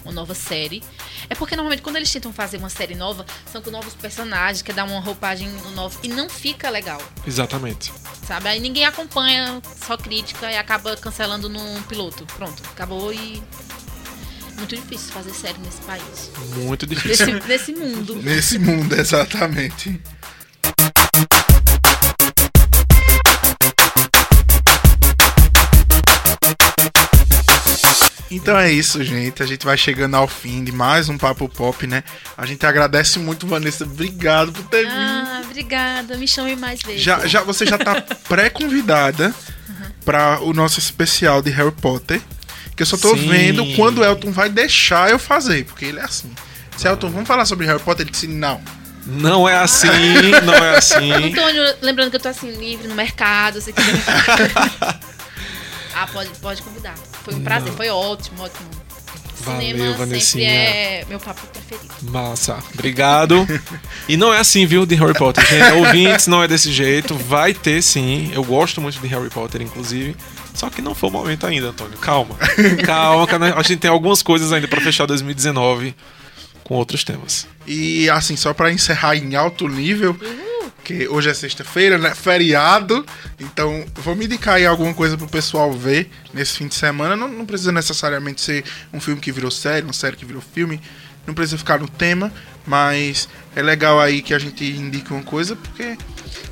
uma 0.05 0.13
nova 0.13 0.35
série. 0.35 0.83
É 1.29 1.35
porque 1.35 1.57
normalmente 1.57 1.83
quando 1.83 1.97
eles 1.97 2.13
tentam 2.13 2.33
fazer 2.33 2.59
uma 2.59 2.69
série 2.69 2.95
nova, 2.95 3.25
são 3.51 3.61
com 3.63 3.71
novos 3.71 3.95
personagens, 3.95 4.63
quer 4.63 4.75
dar 4.75 4.85
uma 4.85 5.01
roupagem 5.01 5.49
nova. 5.75 5.99
E 6.03 6.09
não 6.09 6.29
fica 6.29 6.71
legal, 6.71 7.01
Exatamente. 7.27 7.93
sabe? 8.27 8.49
Aí 8.49 8.61
ninguém 8.61 8.85
acompanha, 8.85 9.61
só 9.87 9.97
crítica 9.97 10.51
e 10.51 10.57
acaba 10.57 10.97
cancelando 10.97 11.49
num 11.49 11.83
piloto. 11.83 12.27
Pronto, 12.27 12.63
acabou 12.71 13.13
e. 13.13 13.43
Muito 14.57 14.77
difícil 14.77 15.13
fazer 15.13 15.33
série 15.33 15.59
nesse 15.59 15.81
país. 15.81 16.31
Muito 16.55 16.87
difícil. 16.87 17.27
Nesse, 17.27 17.49
nesse 17.49 17.73
mundo. 17.73 18.15
Nesse 18.23 18.59
mundo, 18.59 18.95
exatamente. 18.95 20.01
Então 28.45 28.59
é 28.59 28.71
isso, 28.71 29.03
gente. 29.03 29.43
A 29.43 29.47
gente 29.47 29.65
vai 29.65 29.75
chegando 29.75 30.17
ao 30.17 30.29
fim 30.29 30.63
de 30.63 30.71
mais 30.71 31.09
um 31.09 31.17
Papo 31.17 31.49
Pop, 31.49 31.87
né? 31.87 32.05
A 32.37 32.45
gente 32.45 32.67
agradece 32.67 33.19
muito, 33.19 33.47
Vanessa. 33.47 33.85
Obrigado 33.85 34.53
por 34.53 34.65
ter 34.65 34.83
vindo. 34.83 34.93
Ah, 34.95 35.41
obrigada. 35.43 36.15
Me 36.19 36.29
chame 36.29 36.55
mais 36.55 36.83
vezes. 36.83 37.01
Já, 37.01 37.27
já, 37.27 37.41
você 37.41 37.65
já 37.65 37.79
tá 37.79 38.03
pré-convidada 38.29 39.35
para 40.05 40.41
o 40.43 40.53
nosso 40.53 40.79
especial 40.79 41.41
de 41.41 41.49
Harry 41.53 41.73
Potter. 41.73 42.21
Que 42.77 42.83
eu 42.83 42.87
só 42.87 42.99
tô 42.99 43.17
Sim. 43.17 43.29
vendo 43.31 43.65
quando 43.77 44.03
o 44.03 44.05
Elton 44.05 44.31
vai 44.31 44.51
deixar 44.51 45.09
eu 45.09 45.19
fazer, 45.19 45.65
porque 45.65 45.87
ele 45.87 46.01
é 46.01 46.05
assim. 46.05 46.31
Se 46.77 46.87
Elton, 46.87 47.09
vamos 47.09 47.27
falar 47.27 47.47
sobre 47.47 47.65
Harry 47.65 47.81
Potter? 47.81 48.05
Ele 48.05 48.11
disse 48.11 48.27
não. 48.27 48.61
Não 49.07 49.49
é 49.49 49.57
assim, 49.57 49.89
não 50.45 50.53
é 50.53 50.77
assim. 50.77 51.13
Antônio, 51.13 51.63
lembrando 51.81 52.11
que 52.11 52.17
eu 52.17 52.21
tô 52.21 52.29
assim, 52.29 52.51
livre 52.51 52.89
no 52.89 52.95
mercado, 52.95 53.59
se 53.63 53.73
quiser. 53.73 54.03
ah, 55.95 56.07
pode, 56.07 56.31
pode 56.41 56.63
convidar. 56.63 56.95
Foi 57.23 57.35
um 57.35 57.43
prazer, 57.43 57.73
foi 57.73 57.89
ótimo, 57.89 58.43
ótimo. 58.43 58.69
Valeu, 59.45 59.61
Cinema 59.61 59.85
sempre 59.85 59.99
Vanessinha. 60.07 60.49
é 60.49 61.05
meu 61.09 61.21
papo 61.21 61.47
preferido. 61.49 61.95
Massa, 62.03 62.59
obrigado. 62.73 63.47
E 64.07 64.19
não 64.19 64.35
é 64.35 64.39
assim, 64.39 64.67
viu, 64.67 64.85
de 64.85 64.95
Harry 64.97 65.15
Potter, 65.15 65.43
gente. 65.47 65.73
Ouvintes, 65.73 66.27
não 66.27 66.43
é 66.43 66.47
desse 66.47 66.71
jeito. 66.71 67.15
Vai 67.15 67.55
ter 67.55 67.81
sim. 67.81 68.31
Eu 68.35 68.45
gosto 68.45 68.79
muito 68.79 69.01
de 69.01 69.07
Harry 69.07 69.31
Potter, 69.31 69.63
inclusive. 69.63 70.15
Só 70.53 70.69
que 70.69 70.83
não 70.83 70.95
foi 70.95 71.09
o 71.09 71.13
momento 71.13 71.47
ainda, 71.47 71.69
Antônio. 71.69 71.97
Calma. 71.97 72.37
Calma, 72.85 73.27
que 73.27 73.35
a 73.35 73.63
gente 73.63 73.79
tem 73.79 73.91
algumas 73.91 74.23
coisas 74.23 74.53
ainda 74.53 74.69
pra 74.69 74.79
fechar 74.81 75.07
2019 75.07 75.95
com 76.65 76.75
outros 76.75 77.03
temas. 77.03 77.47
E 77.67 78.11
assim, 78.11 78.37
só 78.37 78.53
pra 78.53 78.71
encerrar 78.71 79.17
em 79.17 79.35
alto 79.35 79.67
nível, 79.69 80.15
que 80.85 81.09
hoje 81.09 81.31
é 81.31 81.35
sexta-feira, 81.35 81.99
né? 81.99 82.15
Feriado. 82.15 83.05
Então, 83.41 83.85
vou 83.97 84.15
me 84.15 84.27
indicar 84.27 84.57
aí 84.57 84.67
alguma 84.67 84.93
coisa 84.95 85.17
pro 85.17 85.27
pessoal 85.27 85.73
ver 85.73 86.11
nesse 86.33 86.59
fim 86.59 86.69
de 86.69 86.75
semana. 86.75 87.17
Não, 87.17 87.27
não 87.27 87.47
precisa 87.47 87.73
necessariamente 87.73 88.41
ser 88.43 88.65
um 88.93 89.01
filme 89.01 89.21
que 89.21 89.33
virou 89.33 89.51
série, 89.51 89.85
uma 89.85 89.93
série 89.93 90.17
que 90.17 90.25
virou 90.25 90.43
filme. 90.43 90.81
Não 91.27 91.35
precisa 91.35 91.57
ficar 91.57 91.81
no 91.81 91.89
tema, 91.89 92.31
mas 92.67 93.29
é 93.57 93.63
legal 93.63 93.99
aí 93.99 94.21
que 94.21 94.35
a 94.35 94.39
gente 94.39 94.63
indique 94.65 95.11
uma 95.13 95.23
coisa, 95.23 95.57
porque 95.57 95.97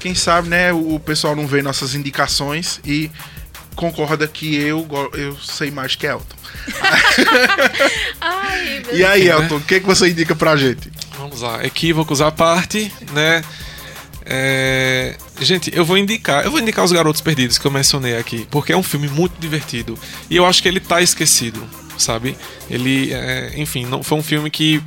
quem 0.01 0.15
sabe, 0.15 0.49
né, 0.49 0.73
o 0.73 0.99
pessoal 0.99 1.37
não 1.37 1.47
vê 1.47 1.61
nossas 1.61 1.95
indicações 1.95 2.81
e 2.85 3.11
concorda 3.75 4.27
que 4.27 4.55
eu, 4.57 4.87
eu 5.15 5.37
sei 5.39 5.71
mais 5.71 5.95
que 5.95 6.07
Elton. 6.07 6.37
Ai, 8.21 8.83
E 8.93 9.05
aí? 9.05 9.29
Elton, 9.29 9.57
o 9.57 9.61
que, 9.61 9.81
que 9.81 9.87
você 9.87 10.09
indica 10.09 10.35
pra 10.35 10.57
gente? 10.57 10.91
Vamos 11.19 11.43
lá, 11.43 11.65
equívocos 11.65 12.21
à 12.21 12.31
parte, 12.31 12.93
né? 13.13 13.43
É, 14.25 15.17
Gente, 15.43 15.73
eu 15.75 15.85
vou 15.85 15.99
indicar, 15.99 16.45
eu 16.45 16.53
vou 16.53 16.61
indicar 16.61 16.85
os 16.85 16.93
Garotos 16.93 17.21
Perdidos 17.21 17.59
que 17.59 17.67
eu 17.67 17.71
mencionei 17.71 18.17
aqui, 18.17 18.47
porque 18.49 18.73
é 18.73 18.77
um 18.77 18.83
filme 18.83 19.09
muito 19.09 19.41
divertido 19.41 19.99
e 20.31 20.37
eu 20.37 20.47
acho 20.47 20.63
que 20.63 20.69
ele 20.69 20.79
tá 20.79 21.03
esquecido, 21.03 21.61
sabe? 21.99 22.37
Ele, 22.71 23.13
é, 23.13 23.53
enfim, 23.57 23.85
não 23.85 24.05
foi 24.05 24.19
um 24.19 24.23
filme 24.23 24.51
que 24.51 24.81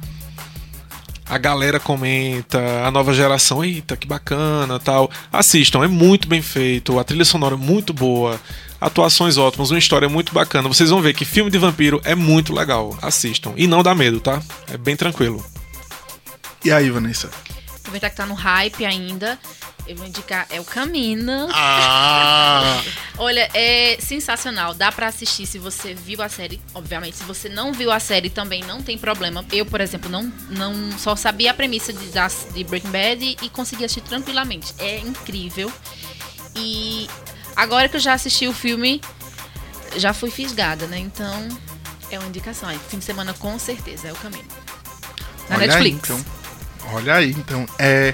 a 1.28 1.38
galera 1.38 1.78
comenta, 1.78 2.60
a 2.86 2.91
nova 2.91 3.13
geração, 3.13 3.65
eita, 3.65 3.98
que 3.98 4.08
bacana, 4.08 4.80
tal. 4.80 5.12
Assistam, 5.30 5.84
é 5.84 5.88
muito 5.88 6.28
bem 6.28 6.41
feito, 6.41 6.98
a 6.98 7.04
trilha 7.04 7.26
sonora 7.26 7.56
é 7.56 7.58
muito 7.58 7.91
boa, 7.93 8.39
atuações 8.80 9.36
ótimas, 9.36 9.71
uma 9.71 9.80
história 9.80 10.08
muito 10.08 10.34
bacana. 10.34 10.69
Vocês 10.69 10.89
vão 10.89 11.02
ver 11.02 11.13
que 11.13 11.26
filme 11.26 11.52
de 11.52 11.58
vampiro 11.58 12.00
é 12.06 12.15
muito 12.15 12.54
legal. 12.54 12.98
Assistam 13.02 13.52
e 13.58 13.67
não 13.67 13.84
dá 13.84 13.93
medo, 13.93 14.21
tá? 14.21 14.41
É 14.71 14.78
bem 14.78 14.95
tranquilo. 14.95 15.43
E 16.63 16.71
aí, 16.71 16.89
Vanessa? 16.89 17.30
Aproveitar 17.86 18.10
que 18.10 18.15
tá 18.15 18.26
no 18.26 18.34
hype 18.34 18.84
ainda, 18.84 19.38
eu 19.86 19.95
vou 19.95 20.08
indicar 20.08 20.48
É 20.50 20.60
o 20.60 20.65
Camino. 20.65 21.48
Ah! 21.52 22.82
Olha, 23.15 23.48
é 23.54 23.95
sensacional. 24.00 24.74
Dá 24.74 24.91
pra 24.91 25.06
assistir 25.06 25.45
se 25.45 25.60
você 25.60 25.93
viu 25.93 26.19
a 26.24 26.28
série. 26.28 26.60
Obviamente, 26.74 27.17
se 27.17 27.24
você 27.24 27.48
não 27.48 27.71
viu 27.71 27.91
a 27.91 28.00
série 28.00 28.32
também 28.32 28.63
não 28.63 28.82
tem 28.82 28.98
problema. 28.98 29.45
Eu, 29.52 29.67
por 29.67 29.80
exemplo, 29.82 30.10
não, 30.10 30.24
não 30.50 30.98
só 30.98 31.15
sabia 31.15 31.52
a 31.52 31.54
premissa 31.54 31.93
de, 31.93 32.10
de 32.54 32.63
Breaking 32.63 32.89
Bad 32.89 33.24
e, 33.24 33.38
e 33.43 33.50
consegui 33.50 33.86
assistir 33.86 34.02
tranquilamente. 34.02 34.74
É 34.80 34.98
incrível. 34.98 35.71
E 36.56 37.08
agora 37.56 37.88
que 37.88 37.98
eu 37.98 38.02
já 38.02 38.13
assisti 38.13 38.48
o 38.48 38.54
filme, 38.54 39.00
já 39.95 40.12
fui 40.12 40.32
fisgada, 40.32 40.88
né? 40.88 40.98
Então, 40.98 41.48
é 42.10 42.17
uma 42.17 42.28
indicação. 42.28 42.67
aí. 42.67 42.80
Fim 42.89 42.98
de 42.98 43.06
semana, 43.06 43.32
com 43.36 43.60
certeza, 43.60 44.08
é 44.08 44.12
o 44.12 44.15
caminho. 44.15 44.48
Na 45.50 45.58
Olha 45.58 45.67
Netflix. 45.67 46.10
Aí, 46.10 46.17
então. 46.17 46.44
Olha 46.93 47.15
aí, 47.15 47.32
então. 47.32 47.65
É, 47.80 48.13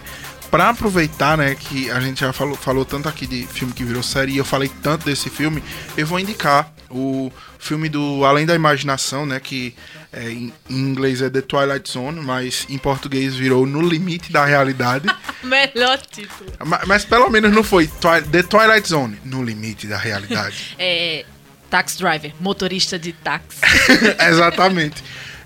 pra 0.50 0.70
aproveitar, 0.70 1.38
né, 1.38 1.56
que 1.56 1.90
a 1.90 2.00
gente 2.00 2.20
já 2.22 2.34
falou, 2.34 2.56
falou 2.56 2.84
tanto 2.86 3.08
aqui 3.08 3.26
de 3.26 3.48
filme 3.48 3.74
que 3.74 3.84
virou 3.84 4.04
série 4.04 4.34
e 4.34 4.38
eu 4.38 4.46
falei 4.46 4.70
tanto 4.82 5.06
desse 5.06 5.30
filme, 5.30 5.64
eu 5.96 6.06
vou 6.06 6.20
indicar 6.20 6.72
o 6.90 7.32
filme 7.58 7.88
do 7.88 8.26
Além 8.26 8.46
da 8.46 8.54
Imaginação, 8.54 9.26
né, 9.26 9.40
que 9.40 9.74
é, 10.12 10.30
em, 10.30 10.52
inglês 10.70 11.22
é 11.22 11.30
The 11.30 11.40
Twilight 11.42 11.90
Zone, 11.90 12.20
mas 12.20 12.66
em 12.70 12.78
português 12.78 13.34
virou 13.34 13.66
No 13.66 13.82
Limite 13.82 14.30
da 14.32 14.44
Realidade. 14.44 15.08
Melhor 15.42 15.98
título. 16.00 16.52
Ma- 16.66 16.82
mas, 16.86 17.06
pelo 17.06 17.30
menos 17.30 17.54
não 17.54 17.64
foi 17.64 17.88
Twi- 17.88 18.24
The 18.24 18.44
Twilight 18.44 18.90
Zone, 18.90 19.18
No 19.24 19.42
Limite 19.44 19.88
da 19.88 19.98
Realidade. 19.98 20.76
É. 20.80 21.24
Tax 21.70 21.96
driver, 21.96 22.34
motorista 22.42 23.00
de 23.00 23.14
táxi. 23.14 23.62
Exatamente. 24.30 25.02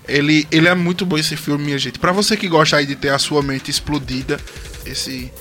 Ele, 0.08 0.46
ele 0.50 0.68
é 0.68 0.74
muito 0.74 1.04
bom 1.04 1.18
esse 1.18 1.36
filme, 1.36 1.64
minha 1.64 1.78
gente. 1.78 1.98
Pra 1.98 2.12
você 2.12 2.36
que 2.36 2.46
gosta 2.48 2.76
aí 2.76 2.86
de 2.86 2.94
ter 2.94 3.08
a 3.10 3.18
sua 3.18 3.42
mente 3.42 3.70
explodida, 3.70 4.38
esse 4.84 5.32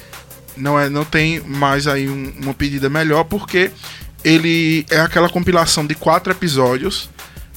não 0.57 0.79
é 0.79 0.89
não 0.89 1.03
tem 1.05 1.39
mais 1.41 1.85
aí 1.87 2.09
um- 2.09 2.33
uma 2.41 2.53
pedida 2.53 2.89
melhor 2.89 3.25
porque 3.25 3.69
ele 4.23 4.85
é 4.89 4.99
aquela 5.01 5.29
compilação 5.29 5.85
de 5.85 5.93
quatro 5.93 6.31
episódios, 6.31 7.09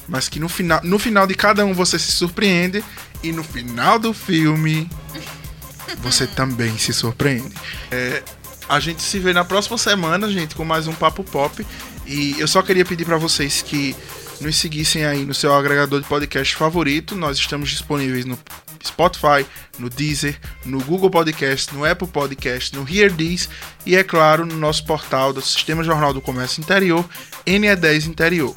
mas 0.07 0.29
que 0.29 0.39
no 0.39 0.49
final, 0.49 0.81
no 0.83 0.99
final 0.99 1.27
de 1.27 1.35
cada 1.35 1.65
um 1.65 1.73
você 1.73 1.99
se 1.99 2.13
surpreende 2.13 2.85
e 3.23 3.33
no 3.33 3.43
final 3.43 3.99
do 3.99 4.13
filme 4.13 4.89
você 6.03 6.27
também 6.27 6.77
se 6.77 6.93
surpreende. 6.93 7.55
É, 7.91 8.23
a 8.69 8.79
gente 8.81 9.01
se 9.01 9.19
vê 9.19 9.33
na 9.33 9.45
próxima 9.45 9.79
semana, 9.79 10.31
gente, 10.31 10.55
com 10.55 10.65
mais 10.65 10.87
um 10.87 10.93
Papo 10.93 11.25
Pop. 11.25 11.65
E 12.07 12.37
eu 12.39 12.49
só 12.49 12.63
queria 12.63 12.85
pedir 12.85 13.05
pra 13.05 13.17
vocês 13.19 13.63
que 13.63 13.95
nos 14.41 14.57
seguissem 14.57 15.05
aí 15.05 15.25
no 15.25 15.35
seu 15.35 15.55
agregador 15.55 16.01
de 16.01 16.07
podcast 16.07 16.57
favorito. 16.57 17.17
Nós 17.17 17.39
estamos 17.39 17.71
disponíveis 17.71 18.25
no 18.25 18.39
Spotify, 18.85 19.45
no 19.79 19.89
Deezer, 19.91 20.39
no 20.65 20.81
Google 20.83 21.11
Podcast, 21.11 21.75
no 21.75 21.85
Apple 21.85 22.09
Podcast, 22.09 22.75
no 22.75 22.89
Hear 22.89 23.13
This 23.13 23.49
e, 23.85 23.95
é 23.97 24.05
claro, 24.05 24.47
no 24.47 24.57
nosso 24.57 24.85
portal 24.85 25.33
do 25.33 25.41
Sistema 25.41 25.83
Jornal 25.83 26.15
do 26.15 26.21
Comércio 26.21 26.61
Interior, 26.61 27.05
NE10 27.47 28.07
Interior. 28.07 28.55